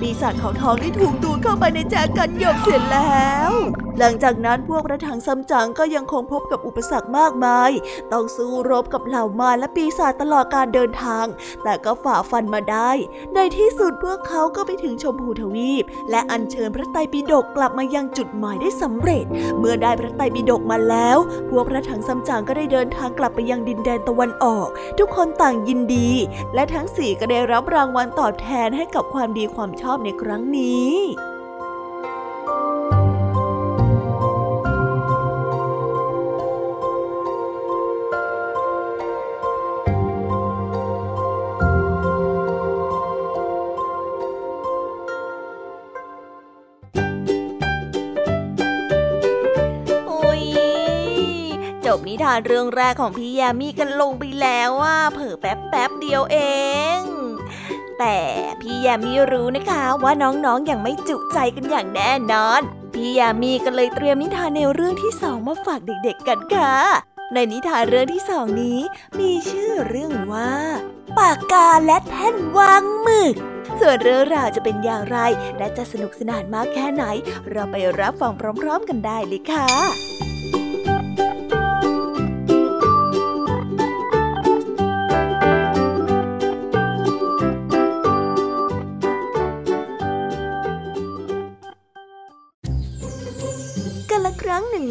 [0.00, 3.52] ปีศาจเขาทองได้ถูกดูดเข้าไปในแจกันหยกเสร็จแล้ว
[3.98, 7.70] หลังจากนั้นพวกพระถังซัมจั๋งก็ยังคงพบกับอุปสรรคมากมาย
[8.12, 11.26] ต้องสู้รบกับเหล่ามารและปีศาจตลอดการเดินทาง
[11.62, 12.90] แต่ก็ฝ่าฟันมาได้
[13.34, 19.24] ในที่สุดพวกเขาก็ไปถึงชมพูทวีป และอัญเชิญพระไตรปิฎกกลับมายังจุดหมายได้สำเร็จ
[19.58, 21.18] เมื่อได้พระไตรปิฎกมาแล้ว
[21.50, 26.10] พวกพระถังซัมจั๋งก็ได้เดินทางกลับไปยังดินแดนตะวันออก ทุกคนต่างยินดี
[26.54, 30.92] และทั้งสี่ก็ได้รับรางวัลตอบแทนให้กับความดีความชอบในครั้งนี้
[50.06, 50.42] โอ้ย
[51.86, 56.38] จบนิทานเรื่องแรกของพี่ยามีกันลงไปแล้วว่าเผอแป๊บแป๊บเดียวเอ
[56.98, 57.00] ง
[57.98, 58.18] แต่
[58.60, 62.60] พี่ยามีรู้นะคะว่าน้องๆออย่างไม่จุใจกันอย่างแน่นอน
[62.94, 66.74] พี่ยามีก็เลยเตรียมนิทานแนวเรื่องที่สองมาฝากเด็กๆกันค่ะ
[67.32, 68.78] ในนิทานเรื่องที่สองนี้
[69.18, 70.52] มีชื่อเรื่องว่า
[71.18, 73.34] ปากกาและแท่นวางหมึก
[73.80, 75.18] ส่วนเรื่องราวจะเป็นอย่างไร
[75.58, 77.04] และจะสนุกสนานมากแค่ไหน
[77.50, 80.33] เราไปรับฟังพร้อม ๆ กันได้เลยค่ะ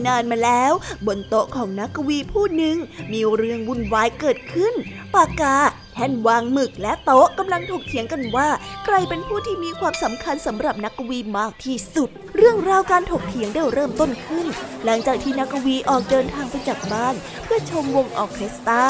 [0.08, 0.74] นึ่นานมาแล้ว
[1.08, 2.78] บนโต๊ะของนักกวีผู้หนึ่ง
[3.12, 4.74] มีเรื่องวุ่นวายเกิดขึ้น
[5.16, 5.58] ปากกา
[5.94, 8.50] แท่นวางหมึกและโต๊ะกำลังถกเถียงกันว่า
[8.86, 14.48] ใครเป็นผู้ที่มีความสำคัญสำหรับนักกวีมากที่สุด เรื่องราวการถกเถียงได้เริ่มต้นขึ้น
[14.86, 18.86] หลังจากที่นักกวีออกเดินทางไปจากบ้าน เพื่อชมวงออเคสตรา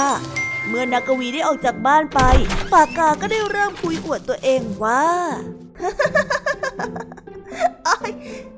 [0.67, 2.19] เมื่อนักกวีได้ออกจากบ้านไป
[2.73, 5.05] ปากกาก็ได้เริ่มคุยอวดตัวเองว่า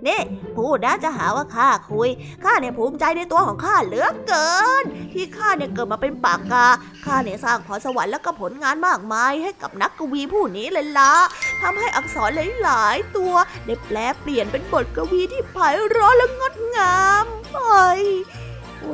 [0.08, 0.22] นี่
[0.58, 2.10] พูดนะจะหาว่าข้าคุย
[2.44, 6.68] ข้าเนี่ยภูมิใจในตัวของข้าเหลือเกิน ที่ข้าเนี่ยเกิดมาเป็นปากกา
[7.06, 11.14] ข้าเนี่ยสร้างพรสวรรค์แล้วก็ผลงานมากมาย ให้กับนักกวีผู้นี้เลยละ
[11.62, 12.30] ทำให้อักษร
[12.64, 13.34] หลายๆตัว
[13.66, 15.58] ได้แปลเปลี่ยนเป็นบทกวีที่ไพ
[15.90, 18.04] เราะและงดงามเฮ้ย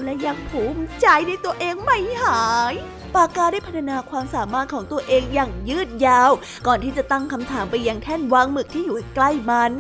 [0.03, 2.75] และยังภูมิใจในตัวเองไม่หาย
[3.15, 6.31] ปากกาได้พัฒนาความสามารถของตัวเองอย่างยืดยาว
[6.67, 9.73] ก่อนที่จะตั้งคำถามไปยังแท่นวางหมึกที่อยู่ใกล้มัน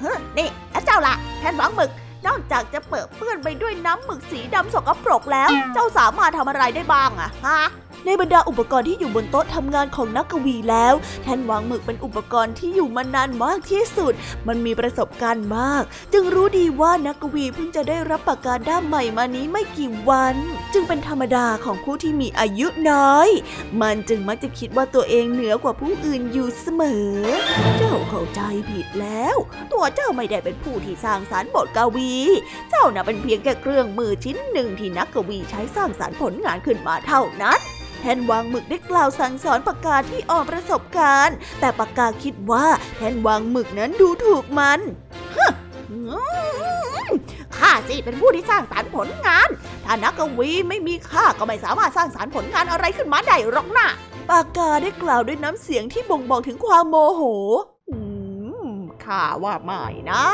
[0.00, 1.90] เฮ้นี่แล้วเจ้าละแท่นวางหมึก
[2.26, 7.60] นอกจากจะเปิดเปื้อนไปด้วยน้ำหมึกสีดำสกปรกแล้ว เจ้าสามารถทำอะไรได้บ้างอะฮะ
[8.06, 14.12] ในบรรดาอุปกรณ์ที่อยู่บนโต๊ะทำงานของนักกวีแล้ว แท่นวางหมึกเป็นอุปกรณ์ที่อยู่มานานมากที่สุด
[14.46, 20.36] มันมีประสบการณ์มาก จึงรู้ดีว่านักกวีเพิ่งจะได้รับปากกาด้ามใหม่มานี้ไม่กี่วัน
[20.72, 23.28] จึงเป็นธรรมดาของผู้ที่มีอายุน้อย
[23.80, 27.14] มันจึงมักจะคิดว่าตัวเองเหนือกว่าผู้อื่นอยู่เสมอ
[27.76, 28.40] เจ้าเข้าใจ
[28.70, 29.36] ผิดแล้ว
[29.72, 32.12] ตัวเจ้าไม่ได้เป็นผู้ที่สร้างสารรค์บทกวี
[32.70, 37.60] เจ้าน่ะเป็นเพียงแค่เครื่องมือชิ้นหนึ่งที่นักกวีใช้สร้างสารรค์ผลงานขึ้นมาเท่านั้น
[38.06, 44.80] แทนวางหมึกได้กล่าวสั่งสอนปากกาที่อ่อนประสบการณ์ แต่ปากกาคิดว่าแทนวางหมึกนั้นดูถูกมัน
[47.56, 49.48] ข้าสิเป็นผู้ที่สร้างสารรค์ผลงาน
[49.84, 53.88] ถ้านักกวีไม่มีข้าก็ไม่สามารถสร้างสารรค์ผลงานอะไรขึ้นมาได้หรอกนะ
[54.30, 57.22] ปากกาได้กล่าวด้วยน้ำเสียงที่บ่งบอกถึงความโมโห
[59.04, 60.24] ข้าว่าไม่นะ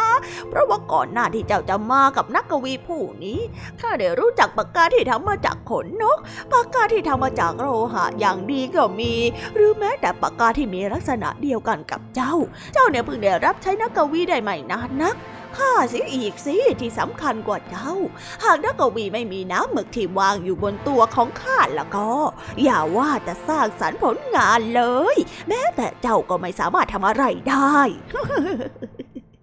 [0.49, 3.41] เพราะว่าก่อนหน้าที่เจ้าจะมากับนักกวีผู้นี้
[3.81, 6.19] ข้าได้รู้จักปากกาที่ทำมาจากขนนก
[6.53, 9.13] ปากกาที่ทำมาจากโลหะอย่างดีก็มี
[9.55, 12.35] หรือแม้แต่ปากกาที่มีลักษณะเดียวกันกับเจ้า
[12.75, 15.17] เจ้าเนี่ยเพิ่งได้รับใช้นักกวีได้ไม่นานนัก
[15.59, 17.93] ข้าสิอีกสิที่สำคัญกว่าเจ้า
[18.45, 22.11] หากนักกวีไม่มีน้ำหมึกที่วางอยู่บนตัวของข้าแล้วก็
[22.63, 24.83] อย่าว่าแต่สร้างสรรค์ผลงานเล
[25.15, 25.17] ย
[25.49, 27.79] แม้แต่เจ้าก็ไม่สามารถทำอะไรได้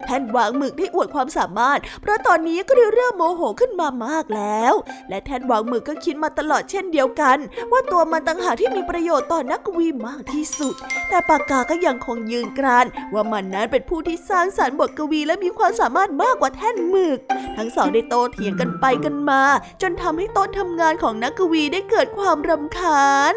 [0.06, 4.72] แท่นวางหมึกได้อวดความสามารถ เพราะตอนนี้ก็ได้เริ่มโมโหขึ้นมามากแล้ว
[5.08, 7.38] และแท่นวางหมึกก็คิดมาตลอดเช่นเดียวกัน
[7.72, 10.74] ว่าตัวมันต่างหากที่มีประโยชน์ต่อนักกวีมากที่สุด
[11.08, 17.18] แต่ปากกาก็ยังคงยืนกรานว่ามันนั้นเป็นผู้ที่สร้างสารรค์บทกวีและมีความสามารถมากกว่าแท่นหมึก
[17.56, 19.42] ทั้งสองได้โตเถียงกันไปกันมา
[19.82, 23.36] จนทำให้โต๊ะทำงานของนักกวีได้เกิดความรำคาญ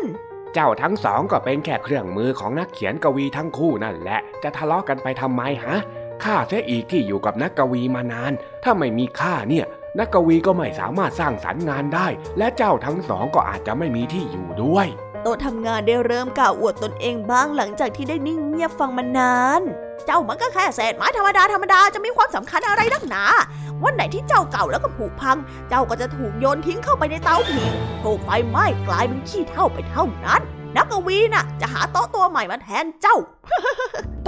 [0.54, 5.78] เจ้าทั้งสองก็เป็นแค่เครื่องมือของนักเขียนกวีทั้งคู่นั่นแหละ จะทะเลาะกันไปทำไมฮะ
[6.24, 8.32] ข้าเสียอีกที่อยู่กับนักกวีมานาน
[8.64, 9.66] ถ้าไม่มีข้าเนี่ย
[10.00, 12.08] นักกวีก็ไม่สามารถสร้างสรรค์งานได้
[12.38, 14.88] และเจ้าทั้งสองก็อาจจะไม่มีที่อยู่ด้วย
[15.24, 19.62] โต๊ะทำงานได้เริ่มกล่าวอวดตนเองบ้างหลังจากที่ได้นิ่งเงียบฟังมานาน
[20.06, 23.24] เจ้ามันก็แค่เศษไม้ธรรมดาธรรมดาจะมีความสำคัญอะไรนักหนา
[23.84, 25.38] วันไหนที่เจ้าเก่าแล้วก็ผุพัง
[25.70, 27.72] เจ้าก็จะถูกโยนทิ้งเข้าไปในเตาผิง
[28.04, 30.42] ถูกไฟไหม้กลายเป็นขี้เท่าไปเท่านั้น
[30.76, 33.18] นักกวีน่ะ จะหาโต๊ะตัวใหม่มาแทนเจ้า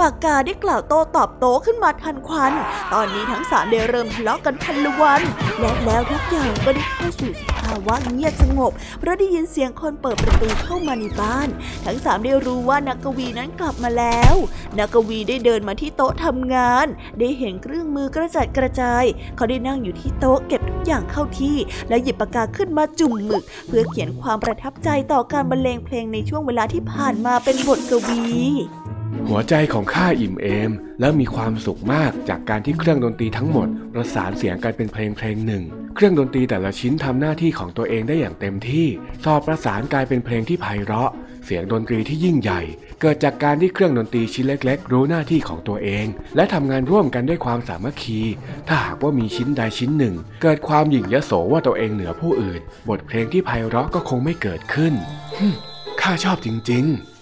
[0.00, 2.52] ปากกาได้กล่าวโต้ตอบโต้ขึ้นมาทันควัน
[2.92, 5.22] ตอนนี้ทั้งสามได้เริ่มทะเลาะกันพันละวัน
[5.60, 11.48] และแล้วทุกอย่างก็ได้เข้าสู่สภาวะเงียบสงบ เพราะได้ยินเสียงคนเปิดประตูเข้ามาในบ้าน
[11.86, 14.34] ทั้งสามได้รู้ว่านักกวีนั้นกลับมาแล้ว
[14.78, 16.86] นักกวีได้เดินมาที่โต๊ะทำงาน
[17.18, 19.04] ได้เห็นเครื่องมือกระจัดกระจาย
[19.36, 21.56] เขาได้นั่งอยู่ที่โต๊ะเก็บทุกอย่างเข้าที่
[21.88, 28.22] และหยิบปากกาขึ้นมาจุ่มหมึก เพื่อเขียนความประทับใจต่อการบรรเลงเพลงในช่วงเวลาที่ผ่านมาเป็นบทกวี
[29.28, 30.70] หัวใจของข้าอิ่มเอม
[31.00, 35.62] และมีความสุขมากจากการที่เครื่องดนตรีทั้งหมด ประสานเสียงกันเป็นเพลงเพลงหนึ่ง
[35.94, 38.86] เครื่องดนตรีแต่ละชิ้นทำหน้าที่ของตัวเองได้อย่างเต็มที่
[39.24, 41.10] สอบประสานกลายเป็นเพลงที่ไพเราะ
[41.44, 42.60] เสียงดนตรีที่ยิ่งใหญ่
[43.00, 48.20] เกิดจากการที่เครื่องดนตรีชิ้นเล็ก ๆ รู้หน้าที่ของตัวเอง และทำงานร่วมกันด้วยความสามัคคี
[48.68, 54.94] ถ้าหากว่ามีชิ้นใดชิ้นหนึ่ง เกิดความหยิ่งยโสว่าตัวเองเหนือผู้อื่น บทเพลงที่ไพเราะก็คงไม่เกิดขึ้น
[56.06, 57.13] ข้าชอบจริง ๆ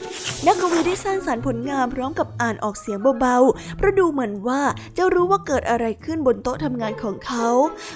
[0.46, 4.62] นักกวีได้สร้างสารรค์ผลงานพร้อมกับอ่านออกเสียงเบาๆ เพราะดูเหมือนว่า
[4.96, 7.48] จะรู้ว่าเกิดอะไรขึ้นบนโต๊ะทำงานของเขา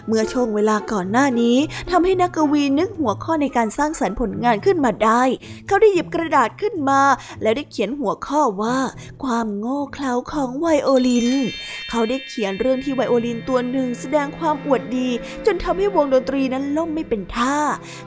[0.07, 1.57] เมื่อช่วงเวลาก่อนหน้านี้
[1.91, 5.23] ทำให้นักกวีนึกหัวข้อในการสร้างสรรค์ผลงานขึ้นมาได้
[5.67, 7.01] เขาได้หยิบกระดาษขึ้นมา
[7.43, 8.79] แล้วได้เขียนหัวข้อว่า
[9.25, 11.29] ความโง่เขลาของไวโอลิน
[11.91, 15.09] เขาได้เขียนเรื่องที่ไวโอลินตัวหนึ่งแสดงความอวดดี
[15.47, 17.57] จนทำให้วงดนตรีนั้นล่มไม่เป็นท่า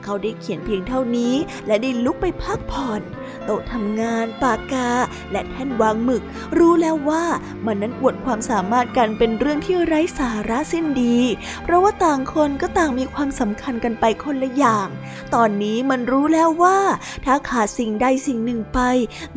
[0.04, 1.34] เขาได้เขียนเพียงเท่านี้
[1.66, 3.02] และได้ลุกไปพักผ่อน
[3.44, 3.99] โต๊ะทำงาน
[4.42, 4.90] ปากกา
[5.32, 6.22] และแท่นวางหมึก
[6.58, 7.24] รู้แล้วว่า
[7.66, 11.18] มันนั้นอวดความสามารถกันเป็นเรื่องที่ไร้สาระสิ้นดี
[11.62, 14.88] เพราะว่าต่างคนก็ต่างมีความสำคัญกันไปคนละอย่าง
[15.34, 16.78] ตอนนี้มันรู้แล้วว่า
[17.24, 18.80] ถ้าขาดสิ่งใดสิ่งหนึ่งไป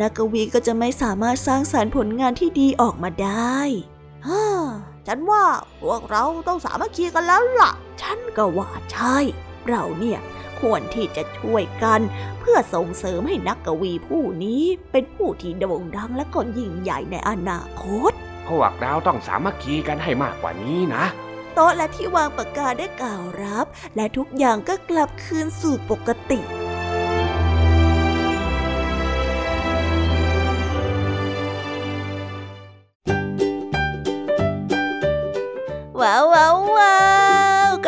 [0.02, 3.60] นักกวีก็จะไม่สามารถสร้างสารรค์ผลงานที่ดีออกมาได้
[4.28, 4.46] ฮ่า
[5.08, 5.44] ฉันว่า
[5.82, 7.72] พวกเราต้องสามัคคีกันแล้วล่ะ
[8.02, 9.18] ฉันก็ว่าใช่
[9.68, 10.20] เราเนี่ย
[10.64, 12.02] ควรที่จะช่วยกัน
[12.40, 18.12] เพื่อส่งเสริมให้นักกวีผู้นี้เป็นผู้ที่โด่งดังและก็ยิ่งใหญ่ในอนาคต
[18.48, 21.06] พวกเราต้องสามัคคีกันให้มากกว่านี้นะ
[21.54, 26.40] โต๊ะและที่วางปากกาได้กล่าวรับ และทุกอย่างก็กลับคืนสู่ปกติ
[36.02, 37.03] ว้าวว้าวว้าว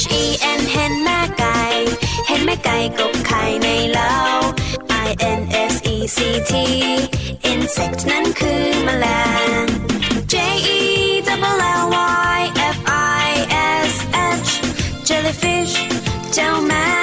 [0.00, 0.24] H E
[0.58, 1.60] N เห็นแม่ไก่
[2.26, 4.14] เห็นแม่ไก่กบไข่ในเล้า
[5.06, 5.40] I N
[5.72, 6.18] S E C
[6.50, 6.52] T
[7.52, 9.06] insect นั้นคือแมล
[9.62, 9.64] ง
[10.32, 10.34] J
[10.78, 10.80] E
[11.26, 11.84] double L
[12.36, 12.40] Y
[12.76, 12.78] F
[13.24, 13.30] I
[13.90, 13.94] S
[14.46, 14.50] H
[15.08, 15.74] jellyfish
[16.34, 17.01] เจ้าแม่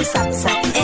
[0.00, 0.79] คำ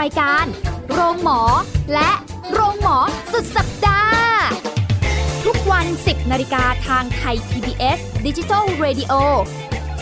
[0.00, 0.44] รายการ
[0.92, 1.40] โรงหมอ
[1.94, 2.10] และ
[2.52, 2.96] โรงหมอ
[3.32, 4.20] สุดสัปดาห์
[5.44, 9.12] ทุกวัน 10นาฬิกาทางไทย PBS Digital Radio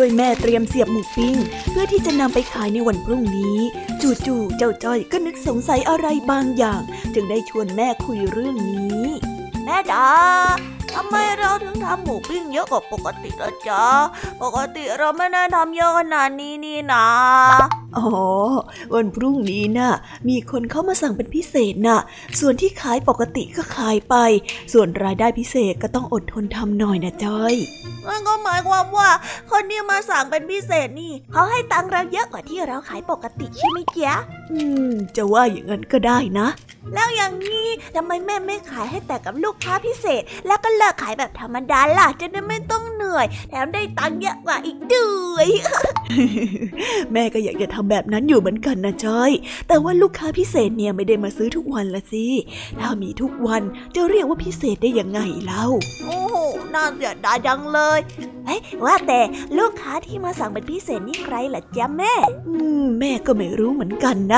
[0.00, 1.36] ช่วยแม่เตรียมเสียบหมูปิ้ง
[1.70, 3.58] เพื่อที่จะนำไปขายในวันพรุ่งนี้
[4.26, 6.82] จู่ๆเจ้าจ้อยก็นึกสงสัยอะไรบางอย่าง
[7.14, 9.04] จึงได้ชวนแม่คุยเรื่องนี้
[9.64, 10.04] แม่จ๋า
[10.92, 13.84] ทำไมเราถึงทำหมูปิ้งเยอะกว่าปกติละจ๊ะ
[14.42, 17.06] ปกติเราไม่ได้ทำเยอะขนาดนี้นี่นะ
[17.96, 18.08] อ๋อ
[18.94, 19.92] วันพรุ่งนี้น่ะ
[20.28, 22.00] มีคนเข้ามาสั่งเป็นพิเศษน่ะ
[22.40, 24.14] ส่วนที่ขายปกติก็ขายไป
[24.72, 27.54] ส่วนรายได้พิเศษก็ต้องอดทนทำหน่อยนะจ้อย
[28.08, 29.08] นั่นก็หมายความว่า
[29.50, 34.12] คนที่มาสั่งเป็นพิเศษนี่เขาให้ตังค์เราเยอะกว่าที่เราขายปกติใช่ไหมจ๊
[34.52, 36.48] อืม จะว่าอย่างนั้นก็ได้นะ
[36.94, 45.48] แล้วอย่างนี้ทำไมแม่ไม่ขายให้แต่กับลูกค้าพิเศษ แล้วก็เลิกขายแบบธรรมดาล่ะ จะได้ไม่ต้องเหนื่อย แถมได้ตังค์เยอะกว่าอีกด้วย
[47.12, 49.30] แม่ก็อยากจะทำแบบนั้นอยู่เหมือนกันนะจ้อย
[49.68, 52.26] แต่ว่าลูกค้าพิเศษเนี่ยไม่ได้มาซื้อทุกวันละสิ
[52.80, 53.62] ถ้ามีทุกวัน
[53.94, 55.66] จะเรียกว่าพิเศษได้ยังไงเล่า
[56.06, 56.36] โอ้โห
[56.74, 58.00] น่าเสียดายจังเลย
[58.46, 59.20] เฮ้ยว่าแต่
[59.58, 62.14] ลูกค้าที่มาสั่งเป็นพิเศษนี่ใครล่ะจ๊ะแม่
[62.48, 64.36] อืมแม่ก็ไม่รู้เหมือนกันน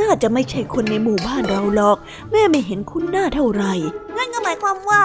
[0.00, 1.98] น่าจะไม่ใช่คนในหมู่บ้านเราหรอก
[2.30, 3.72] แม่ไม่เห็นคุ้นหน้าเท่าไหร่
[4.16, 5.02] งั้นก็หมายความว่า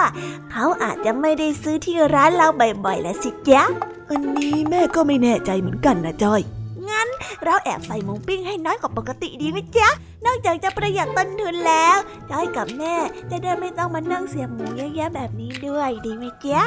[0.50, 2.48] เขาอาจจะไม่ได้ซื้อที่ร้านเรา
[2.84, 3.62] บ่อยๆแล้วสิจ๊ะ
[4.10, 6.42] อันนี้แม่ก็ไม่แน่ใจเหมือนกันนะจ้อย
[6.90, 7.08] งั้น
[7.44, 9.88] เราแอบใส่หมูปิ้งให้น้อยกว่าปกติดีไหมจ๊ะ
[10.26, 11.96] นอกจากจะประหยัดต้นทุนแล้ว
[12.30, 12.94] จ้อยกับแม่
[13.30, 16.62] จะได้ไม่ต้องมานั่งเสียบหมูเยอะๆแบบนี้ด้วยดีไหมจ๊ะ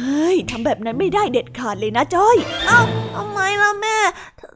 [0.00, 2.36] เฮ้ยทำแบบนั้นไม่ได้เด็ดขาดเลยนะจ้อย
[2.66, 2.80] เอ้า
[3.14, 3.98] ทำไมล่ะแม่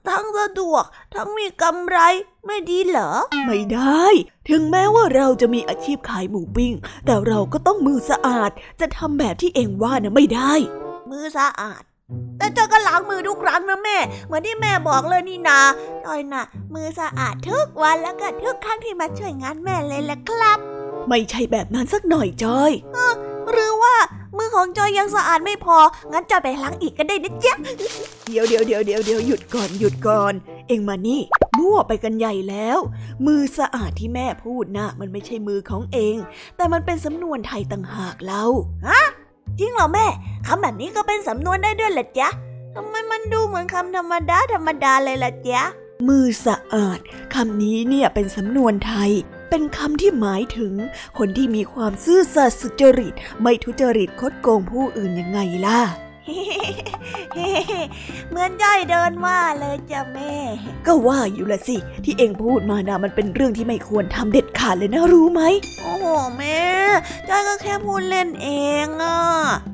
[0.09, 0.85] ทั้งสะดวก
[1.15, 1.99] ทั้งมีกำไร
[2.47, 3.11] ไม่ดีเหรอ
[3.47, 4.05] ไม่ได้
[4.49, 6.73] ถึงแม้ว่าเราจะมีอาชีพขายหมูปิ้ง
[7.05, 8.51] แต่เราก็ต้องมือสะอาด
[8.81, 10.53] จะทำแบบที่เองว่านะไม่ได้
[11.11, 11.83] มือสะอาด
[12.39, 15.59] แต่เธอก็ล้างมือทุกครั้งนะแม่ เหมือนที่แม่บอกเลยนี่นา
[16.05, 16.45] จอยน่ะ
[16.75, 20.59] มือสะอาดทุกวันแล้วก็ทุกครั้งที่มาช่วยงานแม่เลยแหละครับ
[21.09, 22.73] ไม่ใช่แบบนั้นสักหน่อยจ้อย
[23.51, 23.97] หรือว่า
[24.37, 25.77] มือของจอยยังสะอาดไม่พอ
[26.13, 27.55] งั้นจอยไปล้างอีกก็ได้นะจ๊ะ
[28.27, 30.33] เดี๋ยวเดี๋ยวเดี๋ยวเดี๋ยวเดี๋ยวหยุดก่อนหยุดก่อน
[30.69, 31.21] เอ็งมานี่
[31.59, 32.79] มั่วไปกันใหญ่แล้ว
[33.27, 36.17] มือสะอาดที่แม่พูดนะมันไม่ใช่มือของเอง
[36.57, 38.45] แต่มันเป็นสำนวนไทยต่างหากเล่า
[39.59, 40.07] จริงเหรอแม่
[40.47, 42.29] คำแบบนี้ก็เป็นสำนวนได้ด้วยเหรอจ๊ะ
[42.75, 45.63] ทำไมมันดูเหมือนคำธรรมดาธรรมดาเลยล่ะจ๊ะ
[46.09, 46.99] มือสะอาด
[47.35, 49.13] คำนี้เนี่ยเป็นสำนวนไทย
[49.51, 50.73] เป็นคำที่หมายถึง
[51.19, 55.81] คนที่มีความซื่อสัตย์สุจริต ไม่ทุจริตคดโกงผู้อื่นยังไงล่ะ
[58.31, 60.35] เหมือนย่อยเดินว่าเลยจ้ะแม่
[60.87, 65.43] ก็ว่าอยู่ละสิ ที่เองพูดมานะมันเป็นเรื่องที่ไม่ควรทำเด็ดขาดเลยนะรู้ไหม
[65.83, 66.07] โอ้โห
[66.39, 66.61] แม่
[67.29, 68.49] จ้อยก็แค่พูดเล่นเอ
[68.85, 69.19] งอะ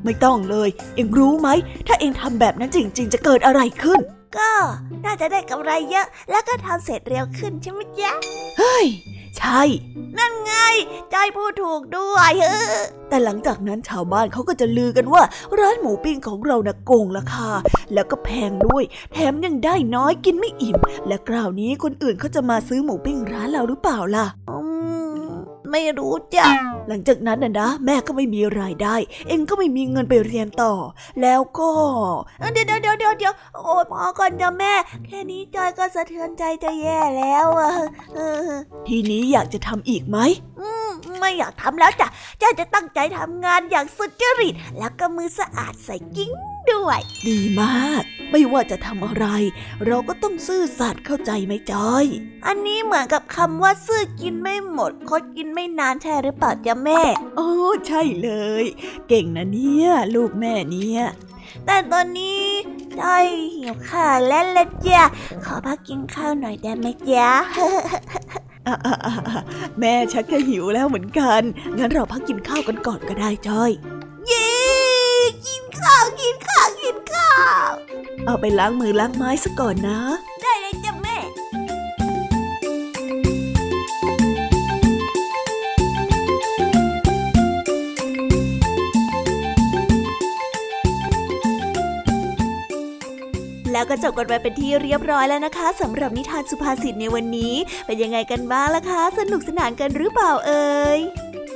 [0.05, 1.49] ไม่ต้องเลย เองรู้ไหม
[1.87, 4.01] ถ้าเองทำแบบนั้นจริง ๆ จะเกิดอะไรขึ้น
[4.39, 4.51] ก็
[5.05, 8.13] น่าจะได้กำไรเยอะ แล้วก็ทำเสร็จเร็วขึ้นใช่ไหมจ๊ะ
[8.59, 8.87] เฮ้ย
[9.39, 9.63] ใช่
[10.19, 10.55] นั่นไง
[11.13, 15.23] จอยพูดถูกด้วยเออแต่หลังจากนั้นชาวบ้านเขาก็จะลือกันว่า
[15.59, 17.49] ร้านหมูปิ้งของเรานะโกงราคา
[17.95, 24.27] แล้วก็แพงด้วย แถมยังได้น้อยกินไม่อิ่ม และคราวนี้คนอื่นเขาจะมาซื้อหมูปิ้งร้านเราหรือเปล่าล่ะ
[25.73, 26.47] ไม่รู้จ้ะ
[26.89, 28.97] หลังจากนั้นน่ะนะ แม่ก็ไม่มีรายได้
[29.29, 30.73] เองก็ไม่มีเงินไปเรียนต่อ
[31.23, 31.71] แล้วก็
[32.53, 34.73] เดี๋ยวเดี๋ยวเดี๋ยวเดี๋ยวเดี๋ยวโอ้พอก่อนจ้ะแม่
[35.07, 37.73] แค่นี้จอยก็สะเทือนใจจะแย่แล้วอะ
[38.89, 40.19] ทีนี้อยากจะทำอีกไหม
[40.61, 42.09] อืมไม่อยากทำแล้วจ้ะ
[42.43, 46.33] จ้อยจะตั้งใจทำงานอย่างสุดจริต แล้วก็มือสะอาดใส่กิ้ง
[46.73, 46.99] ด้วย
[47.29, 49.27] ดีมาก ไม่ว่าจะทำอะไร
[49.87, 52.07] เราก็ต้องซื่อสัตย์เข้าใจไหมจอย
[52.47, 57.01] อันนี้เหมือนกับคำว่าซื่อกินไม่หมด คดกินไม่นานใช่หรือเปล่าจ๊ะแม่
[57.37, 57.51] โอ้
[57.87, 58.31] ใช่เล
[58.63, 58.65] ย
[59.09, 61.03] เก่งนะเนี่ยลูกแม่เนี่ย
[61.67, 62.43] แต่ตอนนี้
[63.01, 65.03] จ้อยหิวข้าวแล้วละจ้ะ
[65.45, 67.31] ขอพักกินข้าวหน่อยได้ไหมจ๊ะ
[68.67, 69.43] อะอะอะอะ
[69.79, 71.43] แม่ชักจะหิวแล้วเหมือนกัน
[71.79, 73.92] งั้นเราพักกินข้าวกันก่อนก็ได้จอยเย้
[78.27, 80.01] เอาไปล้างมือล้างไม้ซะก่อนนะ
[80.43, 81.17] ได้เลยจ้ะแม่
[93.73, 97.55] แล้วก็จบกันไปเป็นที่เรียบร้อยแล้วนะคะสำหรับนิทานสุภาษิตในวันนี้
[97.87, 101.01] เป็นยังไงกันบ้างล่ะคะ สนุกสนานกันหรือเปล่าเอ่ย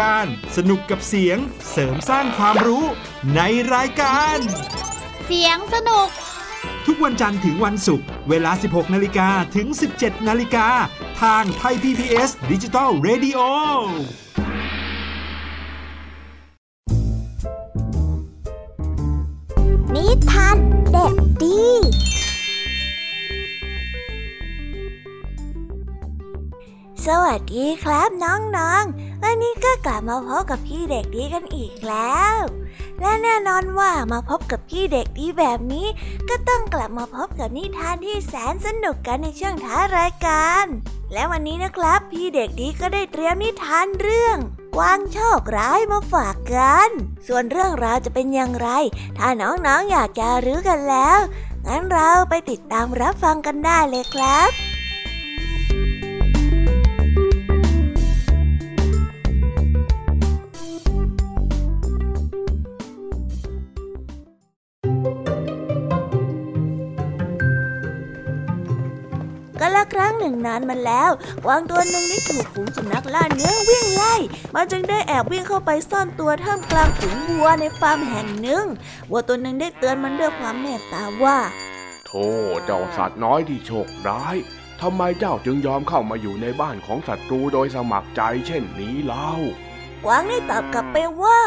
[0.00, 0.26] การ
[0.56, 1.38] สนุกกับเสียง
[1.70, 2.84] เสริมสร้างความรู้
[3.36, 3.40] ใน
[3.74, 4.38] รายการ
[5.26, 6.08] เสียงสนุก
[6.86, 10.66] ทุกวันจันทร์ถึงวันศุกร์เวลา 16 นาฬิกาถึง 17 นาฬิกา
[11.22, 13.40] ทางไทย PBS ดิจิตอล Radio
[27.24, 32.36] วัสดีครับน้องๆ วันนี้ก็กลับมาพบกับพี่เด็กดีกันอีกแล้ว
[33.00, 35.86] และแน่นอนว่ามาพบกับพี่เด็กดีแบบนี้
[36.28, 40.66] ก็ต้องกลับมาพบกับนิทานที่แสนสนุกกันในช่วงท้ายรายการ
[41.12, 44.36] และวันนี้นะครับ พี่เด็กดีก็ได้เตรียมนิทานเรื่อง
[44.76, 46.90] กวางโชคร้ายมาฝากกัน
[47.26, 48.68] ส่วนเรื่องราวจะเป็นอย่างไร
[49.18, 51.18] ถ้าน้องๆออยากจะรู้กันแล้ว
[51.66, 54.69] งั้นเราไปติดตามรับฟังกันได้เลยครับ
[70.00, 71.10] รั้งหนึ่งนานมาแล้ว
[71.44, 74.14] กวางตัวหนึ่งได้ถูกฝูงสุนัขล่าเนื้อวิ่งไล่
[74.54, 78.64] มันจึงได้แอบวิ่งเข้าไปซ่อนตัวท่ามกลางฝูงวัวในฟาร์มแห่งหนึ่ง
[79.10, 81.38] วัวตัวหนึ่งได้เตือนมันด้วยความเมตตาว่า
[82.06, 82.26] โธ่
[82.64, 84.36] เจ้าสัตว์น้อยที่โชคร้าย
[84.80, 89.30] ทำไมเจ้าจึงยอมเข้ามาอยู่ในบ้านของศัตรูโดยสมัครใจเช่นนี้เล่า
[90.04, 91.40] กวางได้ตอบกลับไปว่า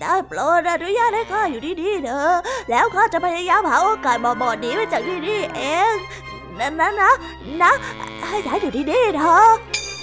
[0.00, 2.36] ได้โปรดอนุญาตให้ข้าอยู่ที่นี่เถอะ
[2.70, 5.94] แล้วข้าจะพยายามหาโอกาสบอดๆหนีไปจากที่นี่เอง
[6.60, 7.10] นะนะนะ
[7.62, 7.72] นะ
[8.28, 9.50] ให้ฉันอยู่ที่นี่เถอะ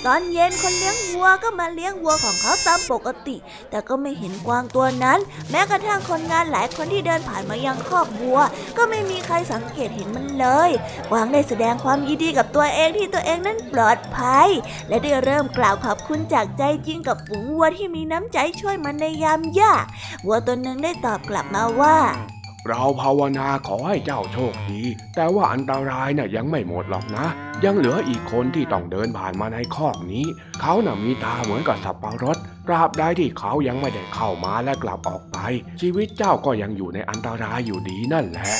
[0.05, 3.35] ตอนเย็นคนเลี้ยงวัวก็มาเลี้ยงวัวของเขาตามปกติ
[3.69, 5.19] แต่ก็ไม่เห็นกวางตัวนั้น
[5.51, 8.39] แม้กระทั่งคนงานหลายคนที่เดินผ่านมายังคอกวัว
[8.77, 10.71] ก็ไม่มีใครสังเกตเห็นมันเลย
[11.11, 14.49] กวางได้แสดงความยินดีกับตัวเองที่ตัวเองนั้นปลอดภัย
[14.87, 19.85] และได้เริ่มกล่าวขอบคุณจากใจจริงกับฝูงวัวที่มีน้ำใจช่วยมันในยามยาก
[20.25, 21.97] วัวตัวหนึ่งได้ตอบกลับมาว่า
[22.69, 24.81] เราภาวนาขอให้เจ้าโชคดี
[25.15, 27.25] แต่ว่าอันตรายน่ะยังไม่หมดหรอกนะ
[27.65, 30.25] ยังเหลืออีกคนที่ต้องเดินผ่านมาในคอกนี้
[30.61, 32.37] เขาน่ะมีตาเหมือนกับสับปะรด
[32.67, 35.37] ตราบใดที่เขายังไม่ได้เข้ามาและกลับออกไป
[35.81, 38.53] ชีวิตเจ้าก็ยังอยู่ในอันตรายอยู่ดีนั่นแหละ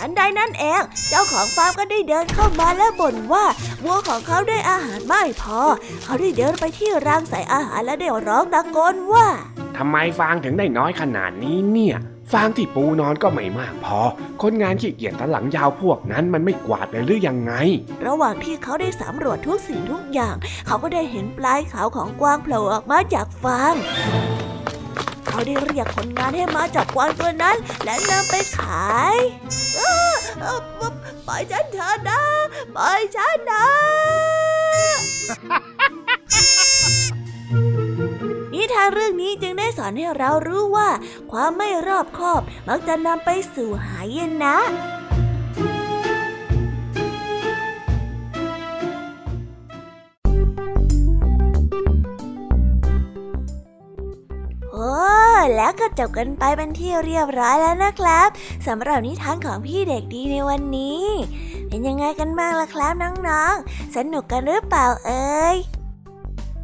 [0.00, 3.44] อันใดนั่นเองเจ้าของฟาร์มก็ได้เดินเข้ามาและบ่นว่า
[3.84, 5.60] วัวของเขาได้อาหารไม่พอ
[6.04, 9.26] เขาได้เดินไปที่รางใส่อาหารและได้ร้องตะโกนว่า
[9.76, 11.96] ทำไมฟางถึงได้น้อยขนาดนี้เนี่ย
[12.32, 14.00] ฟางที่ปูนอนก็ไม่มากพอ
[14.42, 17.52] คนงานขี้เกียจตะหลังยาวพวกนั้นมันไม่กวาดเลยหรือยังไง
[18.06, 20.34] ระหว่างที่เขาได้สำรวจทุกสิ่งทุกอย่าง
[20.66, 23.74] เขาก็ได้เห็นปลายขาวของกวางโผล่ออกมาจากฟาง
[25.26, 29.16] เขาได้เรียกคนงานให้มาจับกวางตัวนั้น และนำไปขาย
[29.76, 30.60] เอ้อเอ้อ
[31.26, 32.20] ปล่อยฉันเถอะนะ
[32.76, 33.66] ปล่อยฉันนะ
[38.58, 40.88] นิทานเรื่องนี้จึงได้สอนให้เรารู้ว่า
[41.32, 44.56] ความไม่รอบคอบ มักจะนำไปสู่หายนะ
[54.72, 54.92] โอ้
[55.56, 58.28] แล้วก็จบกันไปเป็นที่เรียบร้อยแล้วนะครับ
[58.66, 61.04] สำหรับนิทานของพี่เด็กดีในวันนี้
[61.68, 65.58] เป็นยังไงกันบ้างล่ะครับน้องๆ สนุกกันหรือเปล่าเอ่ย